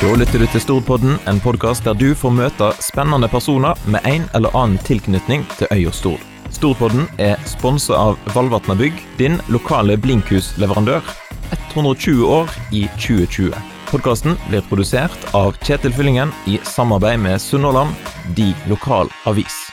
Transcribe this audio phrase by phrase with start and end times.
[0.00, 4.22] Da lytter du til Stordpodden, en podkast der du får møte spennende personer med en
[4.38, 6.22] eller annen tilknytning til øya Stord.
[6.56, 11.04] Storpodden er sponsa av Valvatna Bygg, din lokale blinkhusleverandør.
[11.74, 13.52] 120 år i 2020.
[13.90, 17.92] Podkasten blir produsert av Kjetil Fyllingen i samarbeid med Sunnhordland,
[18.40, 19.66] de lokal avis.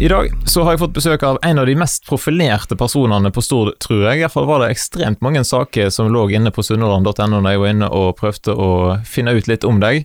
[0.00, 3.42] I dag så har jeg fått besøk av en av de mest profilerte personene på
[3.42, 4.20] Stord, tror jeg.
[4.20, 7.88] Iallfall var det ekstremt mange saker som lå inne på sunnhordland.no da jeg var inne
[7.90, 8.68] og prøvde å
[9.02, 10.04] finne ut litt om deg.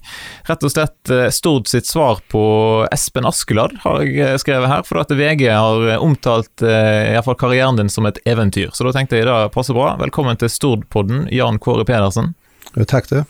[0.49, 2.41] Rett og slett eh, Stord sitt svar på
[2.89, 4.81] Espen Askeladd, har jeg eh, skrevet her.
[4.87, 8.73] For at VG har omtalt eh, iallfall karrieren din som et eventyr.
[8.73, 9.91] Så da tenkte jeg det passer bra.
[10.01, 12.33] Velkommen til Stord-podden, Jan Kåre Pedersen.
[12.89, 13.21] Takk, du.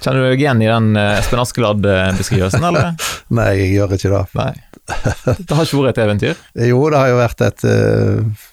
[0.00, 2.94] Kjenner du deg igjen i den Espen Askeladd-beskrivelsen, eller?
[3.38, 4.24] Nei, jeg gjør ikke det.
[4.38, 4.52] Nei.
[4.84, 6.42] Det har ikke vært et eventyr?
[6.70, 8.48] Jo, det har jo vært et uh,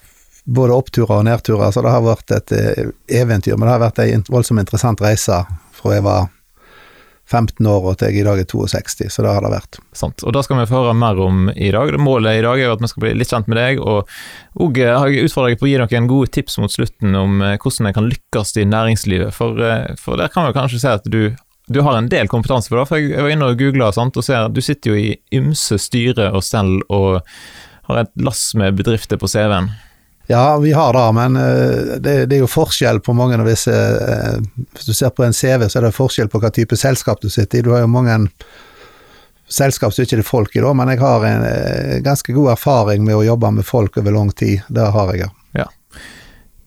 [0.46, 3.58] både oppturer og nedturer, så det har vært et uh, eventyr.
[3.58, 5.42] Men det har vært ei voldsomt interessant reise
[5.76, 6.30] fra jeg var
[7.32, 9.80] 15 år og til jeg i dag er 62, så det har det vært.
[9.98, 11.94] Sant, og det skal vi få høre mer om i dag.
[12.02, 14.10] Målet i dag er jo at vi skal bli litt kjent med deg, og,
[14.60, 17.40] og eh, har jeg utfordret deg på å gi noen gode tips mot slutten om
[17.42, 19.64] hvordan jeg kan lykkes i næringslivet, for,
[20.02, 21.24] for der kan vi kanskje si at du
[21.72, 24.48] du har en del kompetanse på det, for jeg var inne og googla og ser
[24.48, 27.22] at du sitter jo i ymse styre og stell og
[27.88, 29.70] har et lass med bedrifter på CV-en.
[30.32, 33.74] Ja, vi har det, men eh, det, det, er jo forskjell på mange av disse
[33.76, 34.38] eh,
[34.72, 37.28] Hvis du ser på en CV, så er det forskjell på hva type selskap du
[37.28, 37.66] sitter i.
[37.66, 38.16] Du har jo mange
[39.52, 43.04] selskap som ikke er folk i, da, men jeg har en eh, ganske god erfaring
[43.04, 44.64] med å jobbe med folk over lang tid.
[44.72, 45.28] Det har jeg.
[45.58, 45.68] Ja.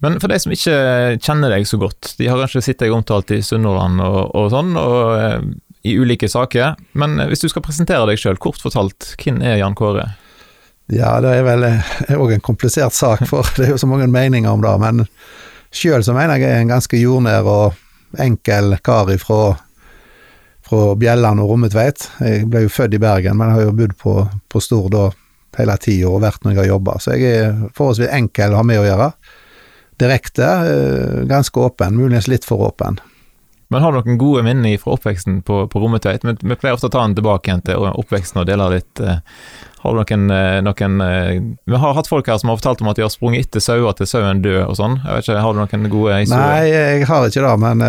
[0.04, 0.76] Men for de som ikke
[1.24, 4.76] kjenner deg så godt, de har kanskje sett deg omtalt i Sunnhordland og, og, sånn,
[4.76, 5.54] og
[5.88, 6.76] i ulike saker.
[7.00, 10.10] Men hvis du skal presentere deg sjøl, kort fortalt, hvem er Jan Kåre?
[10.92, 14.08] Ja, det er vel òg eh, en komplisert sak, for det er jo så mange
[14.10, 14.74] meninger om det.
[14.82, 15.04] Men
[15.74, 19.56] sjøl så mener jeg jeg er en ganske jordnær og enkel kar ifra
[20.64, 22.06] fra Bjelland og Rommetveit.
[22.24, 24.14] Jeg ble jo født i Bergen, men har jo bodd på,
[24.48, 24.96] på Stord
[25.58, 28.66] hele tida og vært når jeg har jobba, så jeg er forholdsvis enkel å ha
[28.66, 29.10] med å gjøre
[30.02, 30.48] direkte.
[30.70, 32.98] Eh, ganske åpen, muligens litt for åpen.
[33.72, 36.24] Men har du noen gode minner fra oppveksten på, på Rommetveit?
[36.26, 39.00] Vi, vi, pleier ofte å ta den tilbake igjen til oppveksten og dele litt.
[39.00, 39.22] Eh,
[39.84, 43.00] har du noen, eh, noen, Vi har hatt folk her som har fortalt om at
[43.00, 45.00] de har sprunget etter sauer til sauen død og sånn.
[45.02, 46.54] Jeg vet ikke, Har du noen gode historier?
[46.54, 47.86] Nei, jeg har ikke det, men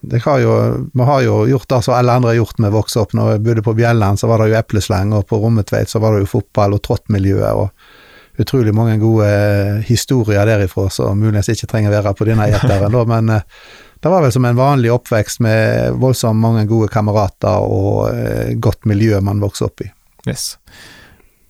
[0.00, 0.52] det har jo,
[0.96, 3.16] vi har jo gjort det som alle andre har gjort med vi vokste opp.
[3.16, 6.16] Når jeg bodde på Bjelland, så var det jo eplesleng, og på Rommetveit så var
[6.16, 7.52] det jo fotball og trottmiljøet.
[7.52, 7.98] og
[8.40, 13.34] utrolig mange gode eh, historier derifra som muligens ikke trenger være på denne gjeteren, men
[13.36, 13.64] eh,
[14.00, 18.88] det var vel som en vanlig oppvekst med voldsomt mange gode kamerater og eh, godt
[18.88, 19.90] miljø man vokste opp i.
[20.28, 20.54] Yes.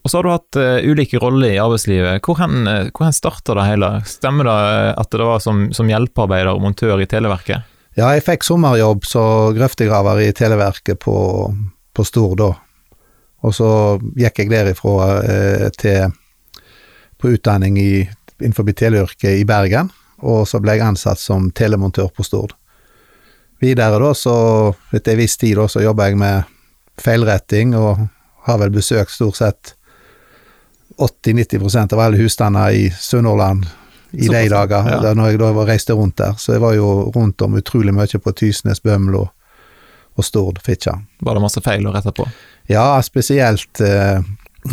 [0.03, 2.25] Og så har du hatt uh, ulike roller i arbeidslivet.
[2.25, 3.91] Hvor hen, uh, starta det hele?
[4.09, 4.61] Stemmer det
[5.03, 7.69] at det var som, som hjelpearbeider og montør i Televerket?
[7.99, 11.17] Ja, jeg fikk sommerjobb som grøftegraver i Televerket på,
[11.93, 12.51] på Stord da.
[13.45, 13.71] Og så
[14.17, 16.09] gikk jeg derifra uh, til
[17.21, 17.93] på utdanning i,
[18.41, 19.91] innenfor teleyrket i Bergen,
[20.21, 22.55] og så ble jeg ansatt som telemontør på Stord.
[23.61, 24.35] Videre da, så
[24.93, 26.49] etter en viss tid da, så jobba jeg med
[27.01, 28.07] feilretting, og
[28.47, 29.75] har vel besøkt stort sett
[31.01, 33.67] 80-90% av alle husstander i Sunnhordland
[34.11, 34.99] i de dager, ja.
[35.05, 36.35] da når jeg da reiste rundt der.
[36.41, 39.27] Så jeg var jo rundt om utrolig mye på Tysnes, Bømlo
[40.19, 40.99] og Stord, Fitjar.
[41.21, 42.27] Var det masse feil å rette på?
[42.71, 44.19] Ja, spesielt eh,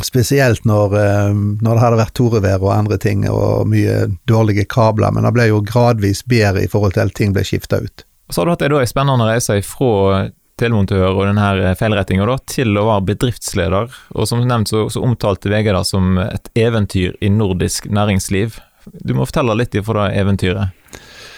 [0.04, 5.14] Spesielt når, eh, når, det hadde vært torevær og andre ting, og mye dårlige kabler,
[5.16, 8.04] men det ble jo gradvis bedre i forhold til at ting ble skifta ut.
[8.30, 10.28] Så har du hatt en spennende reise fra
[10.60, 15.72] telemontør og denne feilrettinga til å være bedriftsleder, og som nevnt så, så omtalte VG
[15.72, 18.58] det som et eventyr i nordisk næringsliv.
[19.06, 20.74] Du må fortelle litt fra det eventyret.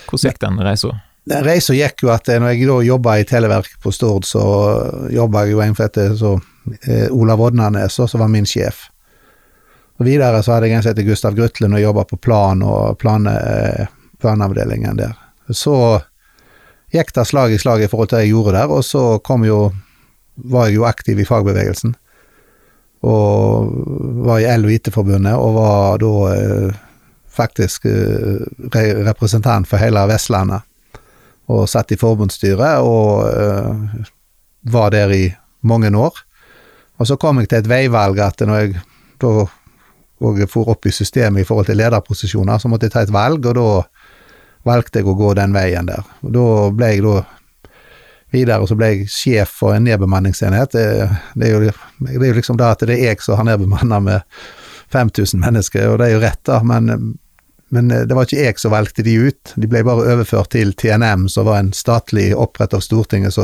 [0.10, 0.96] Hvordan gikk den reisa?
[1.30, 4.42] Den reisa gikk jo at når jeg da jobba i Televerk på Stord, så
[5.14, 6.38] jobba jeg jo en for dette så
[6.82, 8.88] eh, Olav Odnanes, som var min sjef.
[10.00, 12.98] Og Videre så hadde jeg en som heter Gustav Grutlund og jobba på plan og
[13.02, 13.88] plan, eh,
[14.22, 15.18] planavdelingen der.
[15.52, 16.00] Så
[16.94, 19.44] gikk det slag i slag i forhold til det jeg gjorde der, og så kom
[19.48, 19.72] jo
[20.48, 21.96] var jeg jo aktiv i fagbevegelsen.
[23.08, 23.74] Og
[24.26, 26.80] var i L- og IT-forbundet, og var da eh,
[27.28, 30.64] faktisk eh, representant for hele Vestlandet.
[31.50, 34.08] Og satt i forbundsstyret, og eh,
[34.72, 35.24] var der i
[35.62, 36.24] mange år.
[37.00, 38.78] Og så kom jeg til et veivalg at når jeg
[39.24, 39.34] da
[40.20, 43.46] og for opp i systemet i forhold til lederposisjoner, så måtte jeg ta et valg,
[43.48, 43.68] og da
[44.68, 46.04] valgte jeg å gå den veien der.
[46.28, 47.14] Og da ble jeg da
[48.36, 50.76] videre, så ble jeg sjef for en nedbemanningsenhet.
[50.76, 51.08] Det,
[51.40, 51.72] det, er, jo,
[52.04, 54.44] det er jo liksom da at det er jeg som har nedbemanna med
[54.92, 57.16] 5000 mennesker, og det er jo rett, da, men
[57.70, 59.52] men det var ikke jeg som valgte de ut.
[59.62, 63.36] De ble bare overført til TNM, som var en statlig opprett av Stortinget,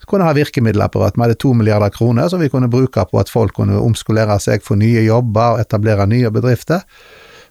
[0.00, 1.16] så kunne ha virkemiddelapparat.
[1.16, 4.64] Vi hadde to milliarder kroner som vi kunne bruke på at folk kunne omskolere seg,
[4.64, 6.84] få nye jobber og etablere nye bedrifter.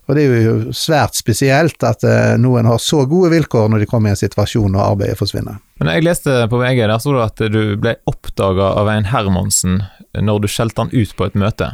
[0.03, 3.87] Og det er jo svært spesielt at eh, noen har så gode vilkår når de
[3.87, 5.61] kommer i en situasjon og arbeidet forsvinner.
[5.79, 9.79] Men jeg leste på VG der sto det at du ble oppdaga av en Hermansen
[10.19, 11.71] når du skjelte han ut på et møte.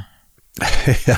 [1.09, 1.17] ja.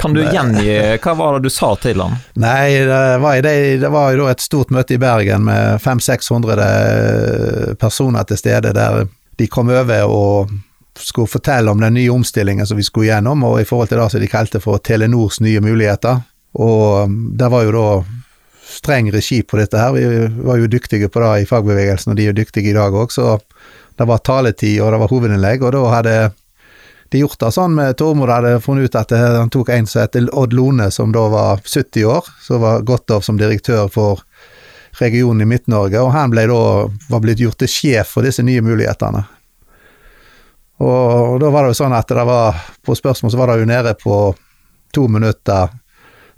[0.00, 2.16] Kan du gjengi hva var det du sa til han?
[2.40, 8.28] Nei, det var, det, det var jo et stort møte i Bergen med 500-600 personer
[8.28, 10.54] til stede, der de kom over og
[10.96, 14.10] skulle fortelle om den nye omstillingen som vi skulle gjennom, og i forhold til det
[14.10, 16.22] som de kalte for Telenors nye muligheter.
[16.56, 17.88] Og um, det var jo da
[18.66, 19.92] streng regi på dette her.
[19.92, 22.96] Vi var jo dyktige på det i fagbevegelsen, og de er jo dyktige i dag
[22.96, 23.36] òg, så
[23.96, 26.16] det var taletid, og det var hovedinnlegg, og da hadde
[27.12, 30.18] de gjort det sånn med Tormod hadde funnet ut at han tok en som het
[30.32, 34.22] Odd Lone, som da var 70 år, som var gått av som direktør for
[34.98, 36.60] regionen i Midt-Norge, og han ble da,
[37.10, 39.22] var blitt gjort til sjef for disse nye mulighetene.
[40.80, 43.68] Og, da var det jo sånn at det var På spørsmål så var det jo
[43.70, 44.16] nede på
[44.92, 45.70] to minutter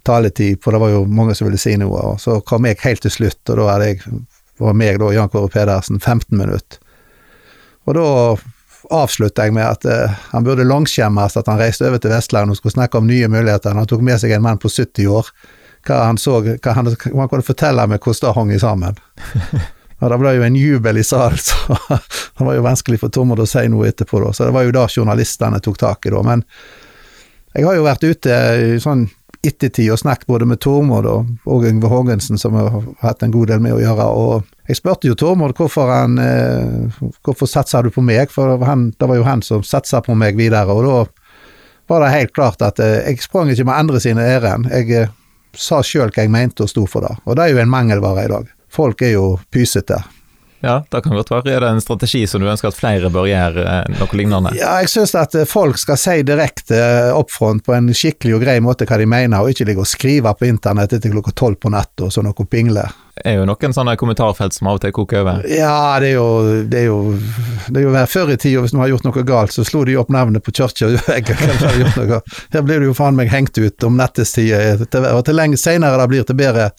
[0.07, 2.13] taletid, for det var jo mange som ville si noe.
[2.13, 4.21] Og så kom jeg helt til slutt, og da hadde jeg,
[4.63, 6.81] var meg da, Jan Kåre Pedersen, 15 minutter.
[7.87, 8.07] Og da
[8.95, 12.59] avslutta jeg med at uh, han burde langskjemmes at han reiste over til Vestland og
[12.59, 13.77] skulle snakke om nye muligheter.
[13.77, 15.33] Han tok med seg en mann på 70 år.
[15.87, 19.03] Hva han så, hva han, hva han kunne fortelle meg hvordan det hang sammen.
[19.99, 21.75] Og det ble jo en jubel i salen, så
[22.39, 24.31] det var jo vanskelig for Tormod å si noe etterpå, da.
[24.31, 26.21] Så det var jo da journalistene tok tak i, da.
[26.23, 26.45] Men
[27.57, 29.09] jeg har jo vært ute i sånn
[29.47, 33.51] ettertid og snakket både med Tormod og Yngve Haagensen, som jeg har hatt en god
[33.51, 34.07] del med å gjøre.
[34.07, 38.29] Og jeg spurte jo Tormod hvorfor han eh, Hvorfor satsa du på meg?
[38.33, 40.99] For han, det var jo han som satsa på meg videre, og da
[41.89, 44.69] var det helt klart at eh, jeg sprang ikke med andre sine ærend.
[44.69, 45.17] Jeg eh,
[45.57, 47.17] sa sjøl hva jeg mente og sto for det.
[47.25, 49.99] Og det er jo en mangelvare i dag folk er jo pysete.
[50.61, 51.53] Ja, det kan godt være.
[51.55, 54.53] Er det en strategi som du ønsker at flere bør gjøre, eh, noe lignende?
[54.59, 56.81] Ja, jeg syns at eh, folk skal si direkte
[57.15, 59.91] opp front på en skikkelig og grei måte hva de mener, og ikke ligge og
[59.91, 62.89] skrive på internett etter klokka tolv på natta og så noe pingle.
[63.19, 65.47] Det er jo noen sånne kommentarfelt som av og til koker over.
[65.51, 66.29] Ja, det er jo
[66.71, 66.99] det er jo,
[67.69, 69.97] det er jo Før i tida, hvis noen har gjort noe galt, så slo de
[69.99, 70.91] opp navnet på kirka
[72.55, 74.55] Her blir du jo faen meg hengt ut om nettestid,
[74.95, 76.71] og til lenge seinere det blir, til bedre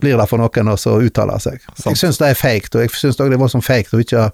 [0.00, 1.60] blir det for noen å uttale seg.
[1.74, 1.92] Sant.
[1.92, 4.26] Jeg syns det er feigt, og jeg syns òg det var sånn feigt å ikke
[4.26, 4.32] ha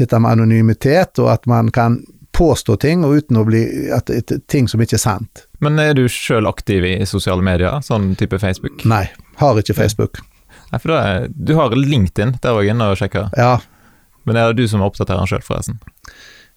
[0.00, 2.00] dette med anonymitet, og at man kan
[2.36, 3.62] påstå ting og uten å bli
[3.92, 5.44] at, at, ting som ikke er sant.
[5.60, 8.84] Men er du sjøl aktiv i sosiale medier, sånn type Facebook?
[8.88, 9.06] Nei,
[9.42, 10.22] har ikke Facebook.
[10.70, 13.32] Nei, for er, Du har LinkedIn, der òg inne og sjekker?
[13.38, 13.58] Ja.
[14.28, 15.80] Men er det du som oppdaterer den sjøl, forresten?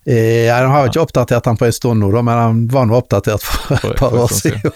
[0.05, 2.97] Eh, jeg har ikke oppdatert han på en stund nå, da, men han var nå
[2.97, 4.73] oppdatert for et par år siden.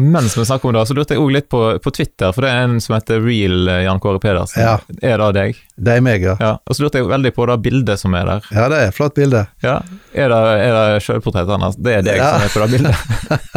[0.00, 2.52] Mens vi snakker om det, så lurte jeg òg litt på, på, Twitter, for det
[2.52, 4.62] er en som heter Real eh, Jan Kåre Pedersen.
[4.64, 4.78] Ja.
[5.04, 5.58] Er det deg?
[5.76, 6.38] Det er meg, ja.
[6.40, 6.52] ja.
[6.64, 8.46] Og så lurte jeg veldig på det bildet som er der.
[8.56, 9.42] Ja, det er et flott bilde.
[9.64, 9.74] Ja.
[10.16, 11.76] Er det, er det sjølportrettet hans?
[11.76, 12.30] Det er deg ja.
[12.32, 12.96] som er på det bildet?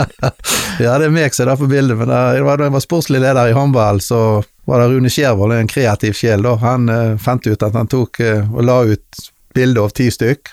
[0.84, 3.54] ja, det er meg som er der på bildet, men da jeg var sportslig leder
[3.54, 4.20] i håndball, så
[4.68, 6.58] var det Rune Skjervold, en kreativ sjel, da.
[6.66, 9.26] Han uh, fant ut at han tok uh, og la ut
[9.56, 10.52] bilde av ti stykk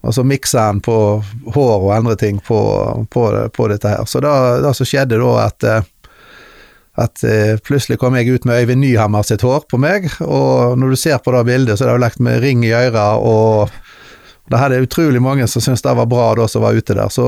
[0.00, 0.96] og så miksa han på
[1.54, 2.60] hår og andre ting på,
[3.12, 4.04] på, på dette her.
[4.08, 5.90] Så da så skjedde da, at, eh,
[7.04, 10.94] at eh, plutselig kom jeg ut med Øyvind Nyhammer sitt hår på meg, og når
[10.94, 13.68] du ser på det bildet, så er det jo lagt med ring i øra, og
[14.50, 17.12] det hadde utrolig mange som syntes det var bra, da som var ute der.
[17.12, 17.26] Så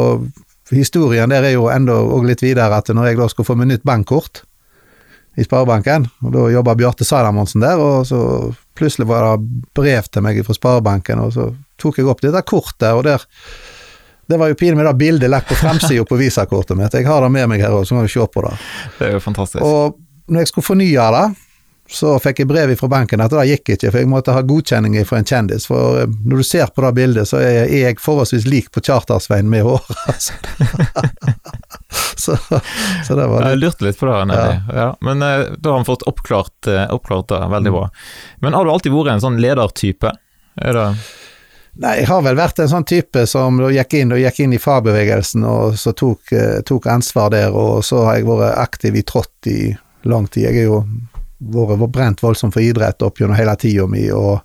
[0.72, 3.68] historien der er jo enda og litt videre at når jeg da skulle få meg
[3.68, 4.42] nytt bankkort
[5.36, 8.18] i Sparebanken, og da jobba Bjarte Salamonsen der, og så
[8.76, 11.46] plutselig var det brev til meg fra Sparebanken, og så
[11.82, 13.26] tok jeg opp det der kortet, og der
[14.30, 16.94] det var jo pinlig med det bildet lagt på fremsida på visakortet mitt.
[16.94, 18.52] Jeg har det med meg her òg, så må vi se på det.
[18.98, 19.64] Det er jo fantastisk.
[19.66, 19.98] Og
[20.32, 21.24] når jeg skulle fornye det,
[21.92, 24.94] så fikk jeg brev fra banken at det gikk ikke, for jeg måtte ha godkjenning
[25.08, 25.66] fra en kjendis.
[25.68, 29.50] For eh, når du ser på det bildet, så er jeg forholdsvis lik på Chartersveien
[29.50, 29.82] med hår.
[31.92, 32.36] Altså.
[32.38, 32.60] så,
[33.06, 33.50] så, det var det.
[33.50, 34.52] Jeg lurte litt på det, Nelly.
[34.54, 34.76] Ja.
[34.78, 37.40] Ja, men uh, da har vi fått oppklart, uh, oppklart det.
[37.52, 37.82] Veldig bra.
[38.44, 40.14] Men har du alltid vært en sånn ledertype?
[40.62, 40.86] Er det
[41.80, 45.46] Nei, jeg har vel vært en sånn type som gikk inn, gikk inn i fagbevegelsen
[45.48, 49.48] og så tok, eh, tok, ansvar der, og så har jeg vært aktiv i trått
[49.48, 49.72] i
[50.04, 50.50] lang tid.
[50.50, 50.82] Jeg har jo
[51.72, 54.42] vært brent voldsomt for idrett opp gjennom hele tida mi, og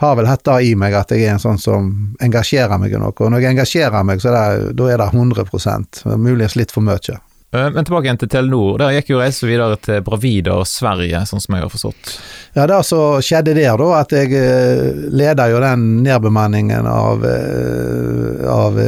[0.00, 1.92] har vel hatt det i meg at jeg er en sånn som
[2.24, 3.12] engasjerer meg i noe.
[3.12, 6.82] Og når jeg engasjerer meg, så er det, da er det 100 muligens litt for
[6.86, 7.20] mye.
[7.54, 8.78] Eh, men tilbake igjen til Telenor.
[8.82, 12.14] Der gikk jo reisen videre til Bravida og Sverige, sånn som jeg har forstått?
[12.56, 18.48] Ja, det så skjedde der, da, at jeg eh, leda jo den nedbemanningen av, eh,
[18.50, 18.80] av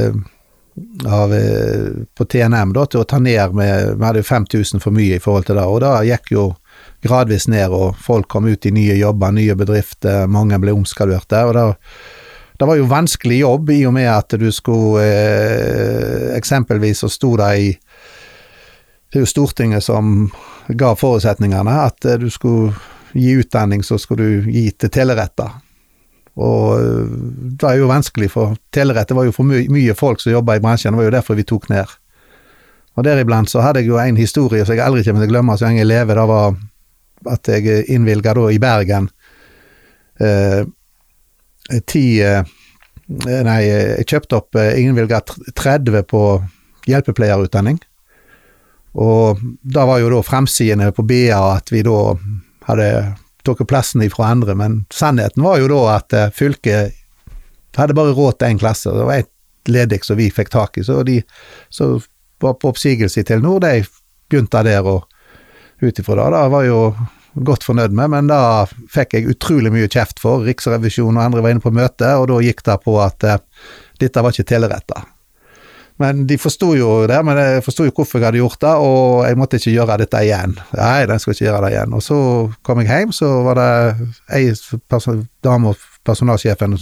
[1.08, 1.30] av,
[2.12, 5.22] på TNM da, til å ta ned med Vi hadde jo 5000 for mye i
[5.24, 6.42] forhold til det, og da gikk jo
[7.06, 11.40] gradvis ned, og folk kom ut i nye jobber, nye bedrifter, mange ble omskalerte.
[11.48, 11.66] og da
[12.58, 17.34] det var jo vanskelig jobb i og med at du skulle eh, Eksempelvis så sto
[17.36, 17.66] det i
[19.10, 20.30] Det er jo Stortinget som
[20.68, 22.74] ga forutsetningene, at eh, du skulle
[23.12, 25.54] gi utdanning, så skulle du gi til teleretter.
[26.36, 27.12] Og eh,
[27.56, 30.58] det er jo vanskelig, for telerett det var jo for my mye folk som jobba
[30.58, 31.94] i bransjen, det var jo derfor vi tok ned.
[32.96, 35.56] Og deriblant så hadde jeg jo en historie som jeg aldri kommer til å glemme
[35.56, 36.16] så lenge jeg lever.
[36.16, 36.54] Det var
[37.36, 39.08] at jeg innvilga da i Bergen
[40.20, 40.62] eh,
[41.88, 42.54] ti eh,
[43.06, 45.20] Nei, jeg kjøpte opp eh, innvilga
[45.54, 46.20] 30 på
[46.90, 47.76] hjelpepleierutdanning.
[48.96, 52.16] Og da var jo da fremsidene på BA at vi da
[52.66, 52.90] hadde
[53.46, 56.96] tatt plassen ifra andre, men sannheten var jo da at eh, fylket
[57.76, 58.90] hadde bare råd til én klasse.
[58.90, 61.20] Det var ett ledig som vi fikk tak i, så de
[61.68, 62.00] som
[62.42, 63.84] var på oppsigelse i Telenor, de
[64.30, 65.04] begynte der og
[65.82, 66.30] ut ifra det.
[66.32, 66.80] Da var jo
[67.46, 70.46] godt fornøyd med, men da fikk jeg utrolig mye kjeft for.
[70.46, 73.42] Riksrevisjonen og andre var inne på møte, og da gikk det på at eh,
[74.00, 75.04] dette var ikke teleretta.
[76.02, 79.22] Men de forsto jo det, men jeg forsto jo hvorfor jeg hadde gjort det, og
[79.24, 80.56] jeg måtte ikke gjøre dette igjen.
[80.76, 81.94] Nei, den skal ikke gjøre det igjen.
[81.96, 82.18] Og så
[82.66, 83.70] kom jeg hjem, så var det
[84.36, 84.50] ei
[85.46, 86.76] dame og personalsjefen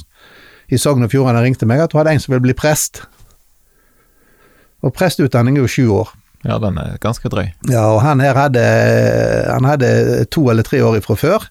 [0.73, 3.05] i Sogn og Fjordane ringte meg at hun hadde en som ville bli prest.
[4.85, 6.11] Og prestutdanning er jo sju år.
[6.45, 7.47] Ja, den er ganske drøy.
[7.71, 8.65] Ja, og han her hadde,
[9.49, 11.47] han hadde to eller tre år ifra før.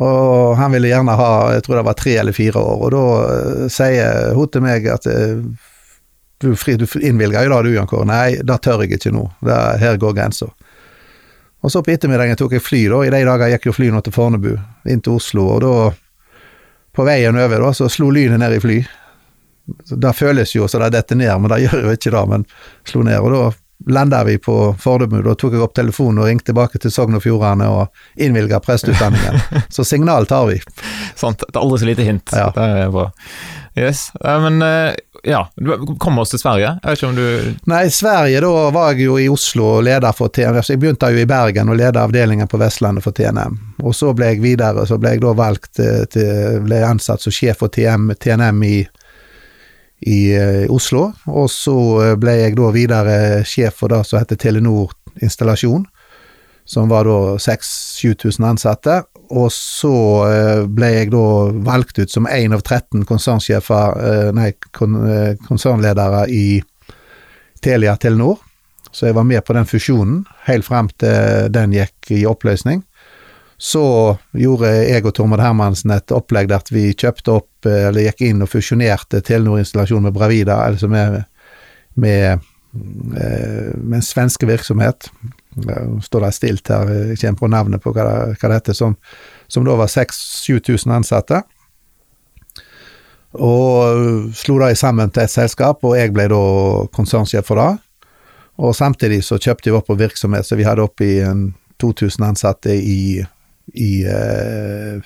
[0.00, 3.02] Og han ville gjerne ha, jeg tror det var tre eller fire år, og da
[3.02, 5.42] uh, sier hun til meg at uh,
[6.40, 8.08] du, fri, du innvilger jo da, du, Jan Kåre.
[8.08, 9.26] Nei, det tør jeg ikke nå.
[9.44, 10.48] Det, her går grensa.
[11.60, 13.02] Og så på ettermiddagen tok jeg fly, da.
[13.04, 14.54] I de dager gikk jo fly nå til Fornebu,
[14.88, 15.74] inn til Oslo, og da,
[16.96, 18.78] på veien over, da, så slo lynet ned i fly.
[19.90, 22.46] Det føles jo så det detter ned, men det gjør jo ikke det, men
[22.88, 23.20] slo ned.
[23.20, 23.44] Og da
[23.86, 25.22] landa vi på Fornebu.
[25.22, 29.40] Da tok jeg opp telefonen og ringte tilbake til Sogn og Fjordane og innvilga presteutdanningen.
[29.74, 30.60] så signal tar vi.
[31.16, 31.44] Sant.
[31.46, 32.34] Det er aldri så lite hint.
[32.36, 32.50] Ja.
[32.56, 33.08] Det er bra.
[33.78, 34.08] Yes.
[34.20, 34.92] Men eh,
[35.24, 35.40] ja,
[35.98, 36.76] kom oss til Sverige.
[36.82, 40.16] Jeg vet ikke om du Nei, Sverige, da var jeg jo i Oslo og leder
[40.16, 40.60] for TNM.
[40.62, 43.58] Jeg begynte jo i Bergen og leda avdelingen på Vestlandet for TNM.
[43.84, 47.34] Og så ble jeg videre, så ble jeg da valgt eh, til Ble ansatt som
[47.34, 48.88] sjef for TM, TNM i i
[50.00, 51.10] i Oslo.
[51.28, 53.16] Og så eh, ble jeg da videre
[53.48, 55.84] sjef for det som heter Telenor installasjon,
[56.64, 59.02] som var da 6000-7000 ansatte.
[59.30, 59.94] Og så
[60.26, 61.24] uh, ble jeg da
[61.66, 64.98] valgt ut som én av 13 konsernsjefer, uh, nei, kon,
[65.46, 66.60] konsernledere i
[67.62, 68.40] Telia Telenor.
[68.90, 72.82] Så jeg var med på den fusjonen, helt frem til den gikk i oppløsning.
[73.60, 73.84] Så
[74.32, 78.40] gjorde jeg og Tormod Hermansen et opplegg der vi kjøpte opp, eh, eller gikk inn
[78.40, 81.18] og fusjonerte Telenor-installasjonen med Bravida, altså med,
[82.00, 85.10] med, eh, med en svenske virksomhet.
[86.04, 88.94] Står det stilt her, jeg kommer på navnet på hva det, hva det heter, som,
[89.50, 91.42] som da var 6000-7000 ansatte.
[93.34, 96.44] Og slo det sammen til et selskap, og jeg ble da
[96.94, 97.72] konsernsjef for det.
[98.60, 101.12] Og samtidig så kjøpte vi opp på virksomhet, så vi hadde oppi
[101.80, 103.22] 2000 ansatte i
[103.74, 105.02] i eh,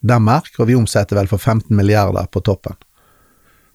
[0.00, 2.76] Danmark, og vi omsetter vel for 15 milliarder på toppen.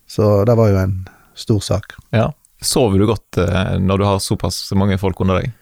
[0.09, 0.99] Så det var jo en
[1.37, 1.95] stor sak.
[2.15, 2.31] Ja.
[2.61, 5.53] Sover du godt eh, når du har såpass mange folk under deg?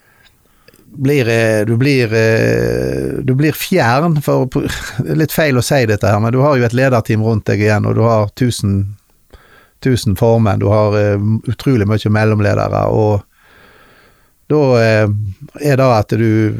[0.97, 4.47] Blir, eh, du, blir, eh, du blir fjern, for
[5.03, 7.45] det er litt feil å si dette her, men du har jo et lederteam rundt
[7.49, 8.79] deg igjen, og du har 1000,
[9.85, 13.21] 1000 formenn, du har uh, utrolig mye mellomledere, og
[14.47, 15.09] da eh,
[15.59, 16.55] er det at du,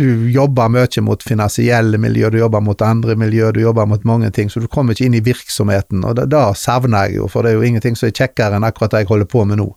[0.00, 4.30] du jobber mye mot finansielle miljø, du jobber mot andre miljø, du jobber mot mange
[4.32, 7.44] ting, så du kommer ikke inn i virksomheten, og det, det savner jeg jo, for
[7.44, 9.68] det er jo ingenting som er kjekkere enn akkurat det jeg holder på med nå.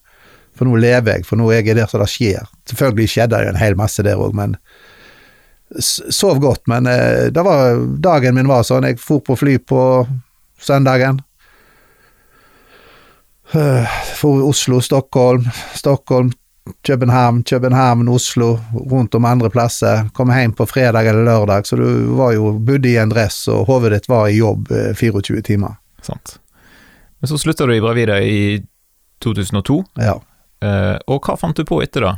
[0.56, 2.46] For nå lever jeg, for nå er jeg der så det skjer.
[2.70, 4.56] Selvfølgelig skjedde det jo en hel masse der òg, men
[5.80, 6.64] sov godt.
[6.72, 9.82] Men eh, det var, dagen min var sånn, jeg for på fly på
[10.62, 11.22] søndagen.
[14.16, 15.46] For Oslo, Stockholm,
[15.78, 16.32] Stockholm
[16.82, 20.10] København, København, Oslo, rundt om andre plasser.
[20.14, 23.68] Kom hjem på fredag eller lørdag, så du var jo bodde i en dress, og
[23.70, 25.78] hodet ditt var i jobb 24 eh, timer.
[26.02, 26.40] Sant.
[27.22, 28.64] Men så slutta du i Bravida i
[29.24, 30.18] 2002, ja.
[30.64, 32.16] Eh, og hva fant du på etter da?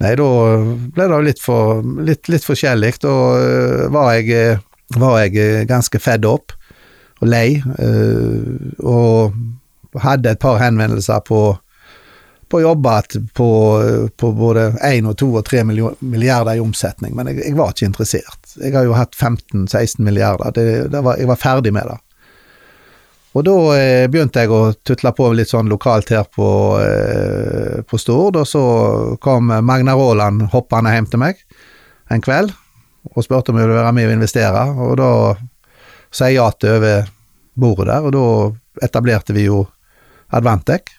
[0.00, 0.28] Nei, da
[0.96, 2.94] ble det litt, for, litt, litt forskjellig.
[3.02, 4.56] Da uh, var, jeg,
[4.96, 6.54] var jeg ganske fedd opp
[7.20, 11.42] og lei, uh, og hadde et par henvendelser på
[12.50, 13.48] på å på,
[14.18, 17.86] på både 1 og 2 og 3 milliarder i omsetning, men jeg, jeg, var ikke
[17.86, 18.54] interessert.
[18.58, 21.98] Jeg har jo hatt 15-16 milliarder, det, det var, jeg var ferdig med det.
[23.30, 26.48] Og da eh, begynte jeg å tutle på litt sånn lokalt her på,
[26.82, 28.62] eh, på Stord, og så
[29.22, 31.44] kom Magna Råland hoppende hjem til meg
[32.10, 32.50] en kveld
[33.14, 35.10] og spurte om jeg ville være med og investere, og da
[36.12, 37.06] sa jeg ja til over
[37.60, 39.62] bordet der, og da etablerte vi jo
[40.36, 40.90] Advantec,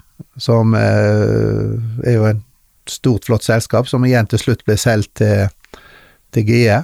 [0.41, 1.75] som eh,
[2.07, 2.41] er jo en
[2.89, 5.51] stort, flott selskap, som igjen til slutt ble solgt til,
[6.33, 6.81] til GE.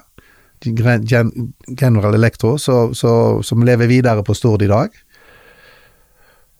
[1.77, 3.11] General Electro, så, så,
[3.45, 4.93] som lever videre på Stord i dag.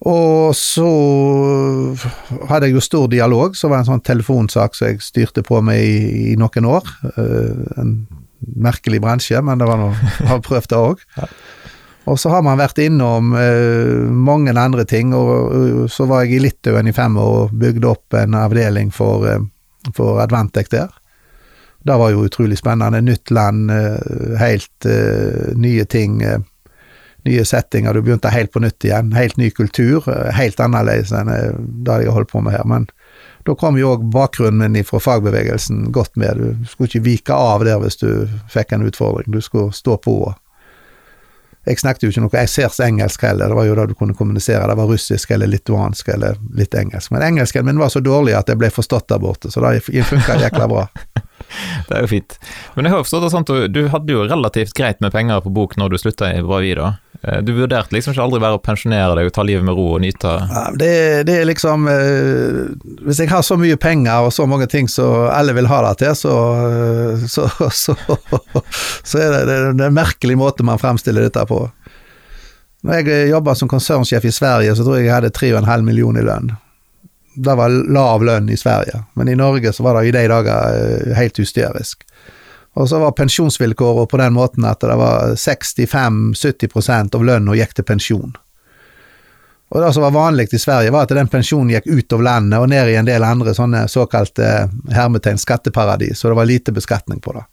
[0.06, 0.88] Og så
[2.50, 5.62] hadde jeg jo stor dialog, så var det en sånn telefonsak som jeg styrte på
[5.66, 6.92] med i, i noen år.
[7.18, 7.96] Uh, en
[8.62, 9.96] merkelig bransje, men det var noe,
[10.30, 11.02] har prøvd det òg.
[12.08, 16.44] Og så har man vært innom uh, mange andre ting, og så var jeg i
[16.46, 20.94] Litauen i fem år og bygde opp en avdeling for, uh, for Advantec der.
[21.88, 23.00] Det var jo utrolig spennende.
[23.06, 23.70] Nytt land,
[24.42, 24.88] helt
[25.56, 26.18] nye ting.
[27.26, 27.94] Nye settinger.
[27.94, 29.12] Du begynte helt på nytt igjen.
[29.18, 30.06] Helt ny kultur.
[30.34, 32.66] Helt annerledes enn det jeg har holdt på med her.
[32.68, 32.88] Men
[33.48, 36.42] da kom jo òg bakgrunnen min fra fagbevegelsen godt med.
[36.42, 38.10] Du skulle ikke vike av der hvis du
[38.52, 39.32] fikk en utfordring.
[39.32, 40.18] Du skulle stå på.
[41.68, 44.16] Jeg snakket jo ikke noe jeg ser engelsk heller, det var jo det du kunne
[44.16, 44.68] kommunisere.
[44.70, 47.12] Det var russisk eller lituansk eller litt engelsk.
[47.12, 50.38] Men engelsken min var så dårlig at jeg ble forstått der borte, så det funka
[50.46, 50.86] jækla bra.
[51.90, 52.38] det er jo fint.
[52.76, 55.52] Men jeg har forstått det sånn at du hadde jo relativt greit med penger på
[55.60, 56.94] bok når du slutta i Bravi, da?
[57.22, 59.88] Eh, du vurderte liksom ikke aldri være å pensjonere deg og ta livet med ro
[59.96, 60.34] og nyte
[60.78, 60.92] det,
[61.26, 62.60] det, er liksom eh,
[63.08, 65.96] Hvis jeg har så mye penger og så mange ting som alle vil ha det
[66.04, 66.36] til, så,
[66.68, 67.48] eh, så,
[67.84, 67.98] så,
[69.02, 71.64] så er det, det er en merkelig måte man fremstiller dette på.
[72.86, 76.28] Når jeg jobba som konsernsjef i Sverige, så tror jeg jeg hadde 3,5 millioner i
[76.28, 76.52] lønn.
[77.38, 81.18] Det var lav lønn i Sverige, men i Norge så var det i de dager
[81.18, 82.06] helt hysterisk.
[82.78, 87.88] Og så var pensjonsvilkåret på den måten at det var 65-70% av lønna gikk til
[87.88, 88.36] pensjon.
[89.74, 92.62] Og det som var vanlig i Sverige, var at den pensjonen gikk ut av landet
[92.62, 97.20] og ned i en del andre sånne såkalte hermetegn skatteparadis, så det var lite beskatning
[97.20, 97.44] på det.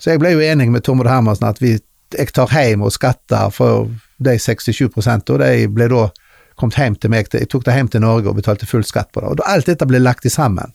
[0.00, 1.76] Så jeg ble jo enig med Tormod Hermansen at vi,
[2.16, 6.08] jeg tar hjem og skatter for de 67 og de ble da
[6.56, 9.20] kommet hjem til meg, jeg tok det hjem til Norge og betalte full skatt på
[9.20, 9.36] det.
[9.36, 10.72] Og alt dette ble lagt sammen,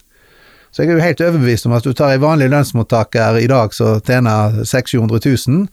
[0.75, 3.71] så jeg er jo helt overbevist om at du tar en vanlig lønnsmottaker i dag
[3.73, 5.69] som tjener 600 000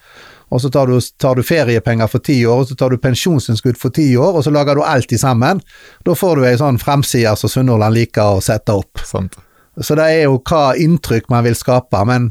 [0.52, 3.78] og så tar du, tar du, feriepenger for ti år, og så tar du pensjonsinnskudd
[3.80, 5.62] for ti år, og så lager du alt i sammen.
[6.04, 9.00] Da får du ei sånn framside som Sunnhordland liker å sette opp.
[9.08, 9.38] Sant.
[9.80, 12.28] Så det er jo hva inntrykk man vil skape, men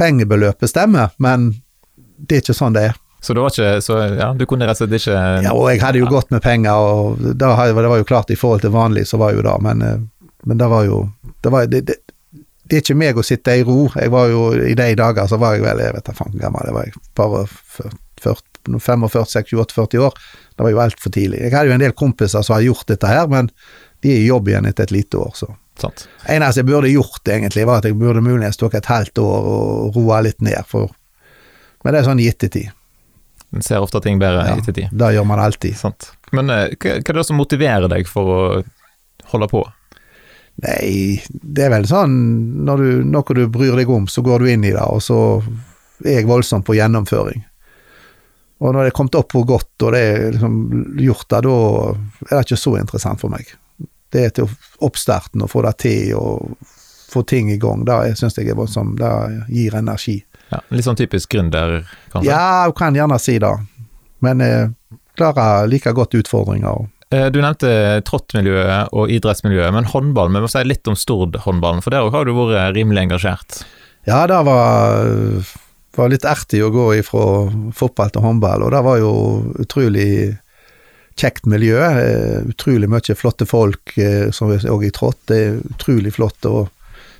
[0.00, 1.52] pengebeløpet stemmer, men
[2.18, 2.98] det er ikke sånn det er.
[3.22, 5.78] Så det var ikke Så ja, du kunne rett og slett ikke Ja, og jeg
[5.78, 6.10] hadde jo ja.
[6.10, 9.44] godt med penger, og det var jo klart i forhold til vanlig, så var jo
[9.46, 10.00] det, men, eh,
[10.48, 11.02] men det var jo
[11.42, 11.96] det, var, det, det,
[12.32, 13.86] det, er ikke meg å sitte i ro.
[13.94, 16.70] Jeg var jo I de dager så var jeg vel jeg vet ikke hvor gammel
[16.70, 17.44] jeg var, jeg bare
[18.22, 20.20] 45, 46, 28, 40 år.
[20.56, 21.42] Det var jo altfor tidlig.
[21.42, 23.50] Jeg hadde jo en del kompiser som har gjort dette her, men
[24.02, 25.52] de er i jobb igjen etter et lite år, så.
[25.80, 26.04] Sant.
[26.28, 29.96] Eneste jeg burde gjort, egentlig, var at jeg burde muligens tatt et halvt år og
[29.96, 30.92] roa litt ned, for
[31.82, 32.70] Men det er sånn gittetid.
[33.52, 34.92] En ser ofte ting bedre ja, ettertid.
[34.94, 35.74] Det gjør man alltid.
[35.76, 36.12] Sant.
[36.30, 38.42] Men hva, eh, hva er det som motiverer deg for å
[39.32, 39.64] holde på?
[40.62, 42.12] Nei, det er vel sånn
[42.66, 45.18] når du, noe du bryr deg om, så går du inn i det, og så
[46.04, 47.42] er jeg voldsom på gjennomføring.
[48.62, 50.58] Og når det er kommet opp hvor godt, og det er liksom
[51.02, 51.56] gjort det, da
[52.28, 53.48] er det ikke så interessant for meg.
[54.12, 54.52] Det er til
[54.86, 56.68] oppstarten, å få det til, og
[57.10, 57.82] få ting i gang.
[57.88, 59.00] Det syns jeg er voldsomt.
[59.00, 60.20] Det gir energi.
[60.52, 61.80] Ja, litt sånn typisk gründer,
[62.12, 62.30] kanskje?
[62.30, 63.52] Ja, du kan gjerne si det.
[64.22, 64.70] Men eh,
[65.18, 66.86] klarer like godt utfordringer.
[67.12, 71.92] Eh, du nevnte trottmiljøet og idrettsmiljøet, men håndball, vi må si litt om Stord-håndballen, for
[71.92, 73.62] der har du vært rimelig engasjert?
[74.08, 75.04] Ja, det var,
[75.98, 77.26] var litt ertig å gå ifra
[77.76, 79.12] fotball til håndball, og det var jo
[79.62, 80.08] utrolig
[81.20, 81.78] kjekt miljø.
[81.78, 85.20] Eh, utrolig mye flotte folk eh, som òg i trått.
[85.28, 86.48] Det er utrolig flott.
[86.48, 86.70] og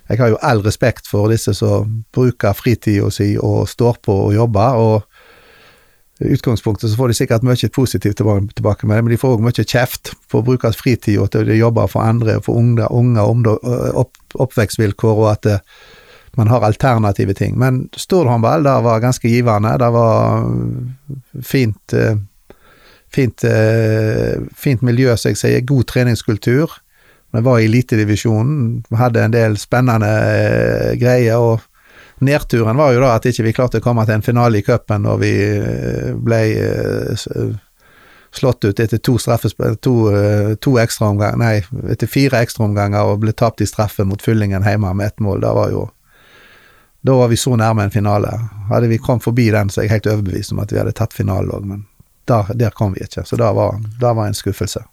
[0.08, 4.34] jeg har jo all respekt for disse som bruker fritida si og står på og
[4.34, 4.80] jobber.
[4.80, 5.11] og
[6.24, 9.64] utgangspunktet så får de sikkert mye positivt tilbake, med det, men de får òg mye
[9.64, 13.56] kjeft på å bruke fritida til å jobbe for andre, for unge, unge
[13.98, 15.50] opp, oppvekstvilkår, og at
[16.40, 17.58] man har alternative ting.
[17.60, 19.74] Men Stord-håndball, var ganske givende.
[19.78, 20.46] Det var
[21.44, 21.96] fint,
[23.12, 23.44] fint,
[24.56, 25.66] fint miljø, som jeg sier.
[25.68, 26.78] God treningskultur.
[27.32, 30.08] Vi var i elitedivisjonen, vi hadde en del spennende
[31.00, 31.36] greier.
[31.36, 31.60] og
[32.22, 35.02] Nedturen var jo da at ikke vi klarte å komme til en finale i cupen
[35.02, 37.24] når vi eh, ble eh,
[38.32, 39.16] slått ut etter to,
[39.82, 41.56] to, eh, to ekstraomganger, nei,
[41.90, 45.42] etter fire ekstraomganger og ble tapt i straffe mot Fyllingen hjemme med ett mål.
[45.42, 45.90] Da var jo
[47.02, 48.30] Da var vi så nærme en finale.
[48.68, 51.12] Hadde vi kommet forbi den, så er jeg helt overbevist om at vi hadde tatt
[51.12, 51.80] finalen òg, men
[52.30, 53.24] der, der kom vi ikke.
[53.26, 54.84] Så det var, det var en skuffelse.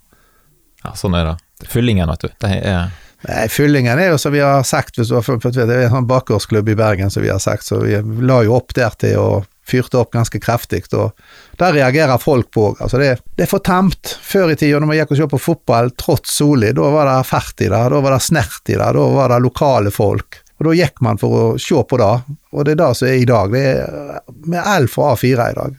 [0.81, 1.67] Ja, sånn er det.
[1.69, 2.33] Fyllingen, vet du.
[2.41, 2.89] Det er
[3.27, 5.95] Nei, Fyllingen er jo som vi har sagt, hvis du har fulgt det er en
[5.97, 9.19] sånn bakgårdsklubb i Bergen som vi har sagt, så vi la jo opp der til
[9.19, 9.29] å
[9.69, 11.11] fyrte opp ganske kraftig, og
[11.59, 12.71] der reagerer folk på.
[12.79, 14.15] Altså det, det, er for tamt.
[14.25, 17.17] Før i tida, når vi gikk og så på fotball, trots Soli, da var det
[17.29, 20.41] fart i det, da var det snert i det, da var det lokale folk.
[20.59, 22.15] Og Da gikk man for å se på det,
[22.51, 23.53] og det er det som er i dag.
[23.53, 25.77] Det er med L for A4 i dag.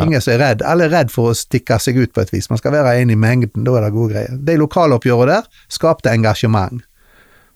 [0.00, 0.62] Ingen som er redd.
[0.64, 2.48] Alle er redd for å stikke seg ut på et vis.
[2.48, 4.38] Man skal være en i mengden, da er det gode greier.
[4.40, 6.80] De lokaloppgjørene der skapte engasjement.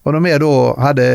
[0.07, 0.51] Og når vi da
[0.85, 1.07] hadde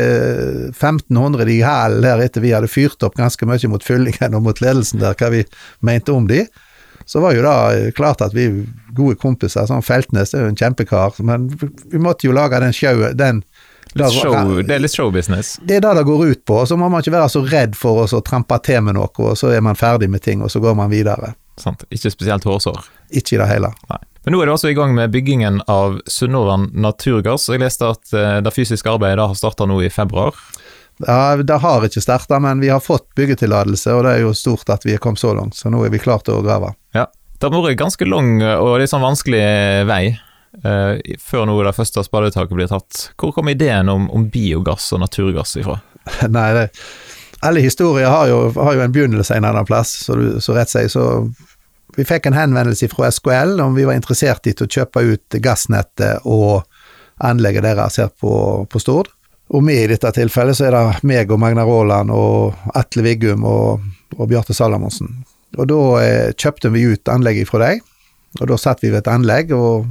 [0.69, 4.61] 1500 i hælen der etter vi hadde fyrt opp ganske mye mot fyllingen og mot
[4.61, 5.41] ledelsen der, hva vi
[5.81, 6.43] mente om de,
[7.09, 7.55] så var jo da
[7.97, 8.45] klart at vi
[8.95, 9.65] gode kompiser.
[9.67, 11.49] sånn Feltnes er jo en kjempekar, men
[11.89, 13.41] vi måtte jo lage den showen, den
[13.93, 15.59] Show, det er litt showbusiness?
[15.61, 16.55] Det er det det går ut på.
[16.63, 19.37] og Så må man ikke være så redd for å trampe til med noe, og
[19.37, 21.35] så er man ferdig med ting, og så går man videre.
[21.61, 21.85] Sant.
[21.93, 22.81] Ikke spesielt hårsår?
[23.13, 23.69] Ikke i det hele.
[23.91, 24.01] Nei.
[24.25, 27.49] Men nå er det også i gang med byggingen av Sunnhordland Naturgass.
[27.51, 30.37] Jeg leste at eh, det fysiske arbeidet har starta nå i februar?
[31.03, 34.69] Ja, Det har ikke starta, men vi har fått byggetillatelse, og det er jo stort
[34.73, 35.57] at vi er kommet så langt.
[35.59, 36.73] Så nå er vi klare til å grave.
[36.95, 37.09] Ja.
[37.37, 39.43] Det har vært ganske lang og litt sånn vanskelig
[39.89, 40.03] vei
[40.61, 43.07] Uh, før nå det første spadetaket blir tatt.
[43.17, 45.79] Hvor kom ideen om, om biogass og naturgass ifra?
[46.35, 46.67] Nei, det,
[47.43, 50.71] alle historier har jo, har jo en begynnelse en annen plass, så, du, så rett
[50.71, 51.07] sier så
[51.93, 56.23] Vi fikk en henvendelse fra SKL om vi var interessert i å kjøpe ut gassnettet
[56.25, 56.63] og
[57.21, 58.31] anlegget deres her på,
[58.65, 59.11] på Stord.
[59.53, 63.45] Og med i dette tilfellet så er det meg og Magna Råland og Atle Viggum
[63.45, 63.83] og,
[64.17, 65.11] og Bjarte Salamonsen.
[65.59, 67.83] Og da eh, kjøpte vi ut anlegget fra deg,
[68.39, 69.85] og da satt vi ved et anlegg og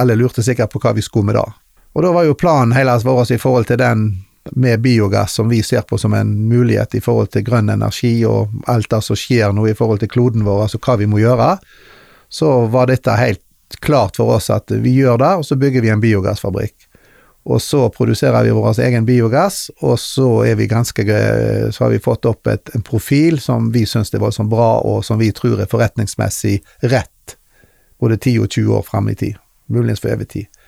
[0.00, 1.46] alle lurte sikkert på hva vi skulle med da.
[1.92, 4.06] Og da var jo planen hele vår i forhold til den
[4.58, 8.50] med biogass som vi ser på som en mulighet i forhold til grønn energi og
[8.66, 11.56] alt det som skjer nå i forhold til kloden vår, altså hva vi må gjøre,
[12.28, 13.44] så var dette helt
[13.80, 16.88] klart for oss at vi gjør det, og så bygger vi en biogassfabrikk.
[17.42, 21.02] Og så produserer vi vår egen biogass, og så ganske
[21.72, 25.04] Så har vi fått opp et, en profil som vi syns er voldsomt bra, og
[25.04, 27.36] som vi tror er forretningsmessig rett
[27.98, 29.34] både 10 og 20 år fram i tid
[29.74, 30.62] muligens for evig tid.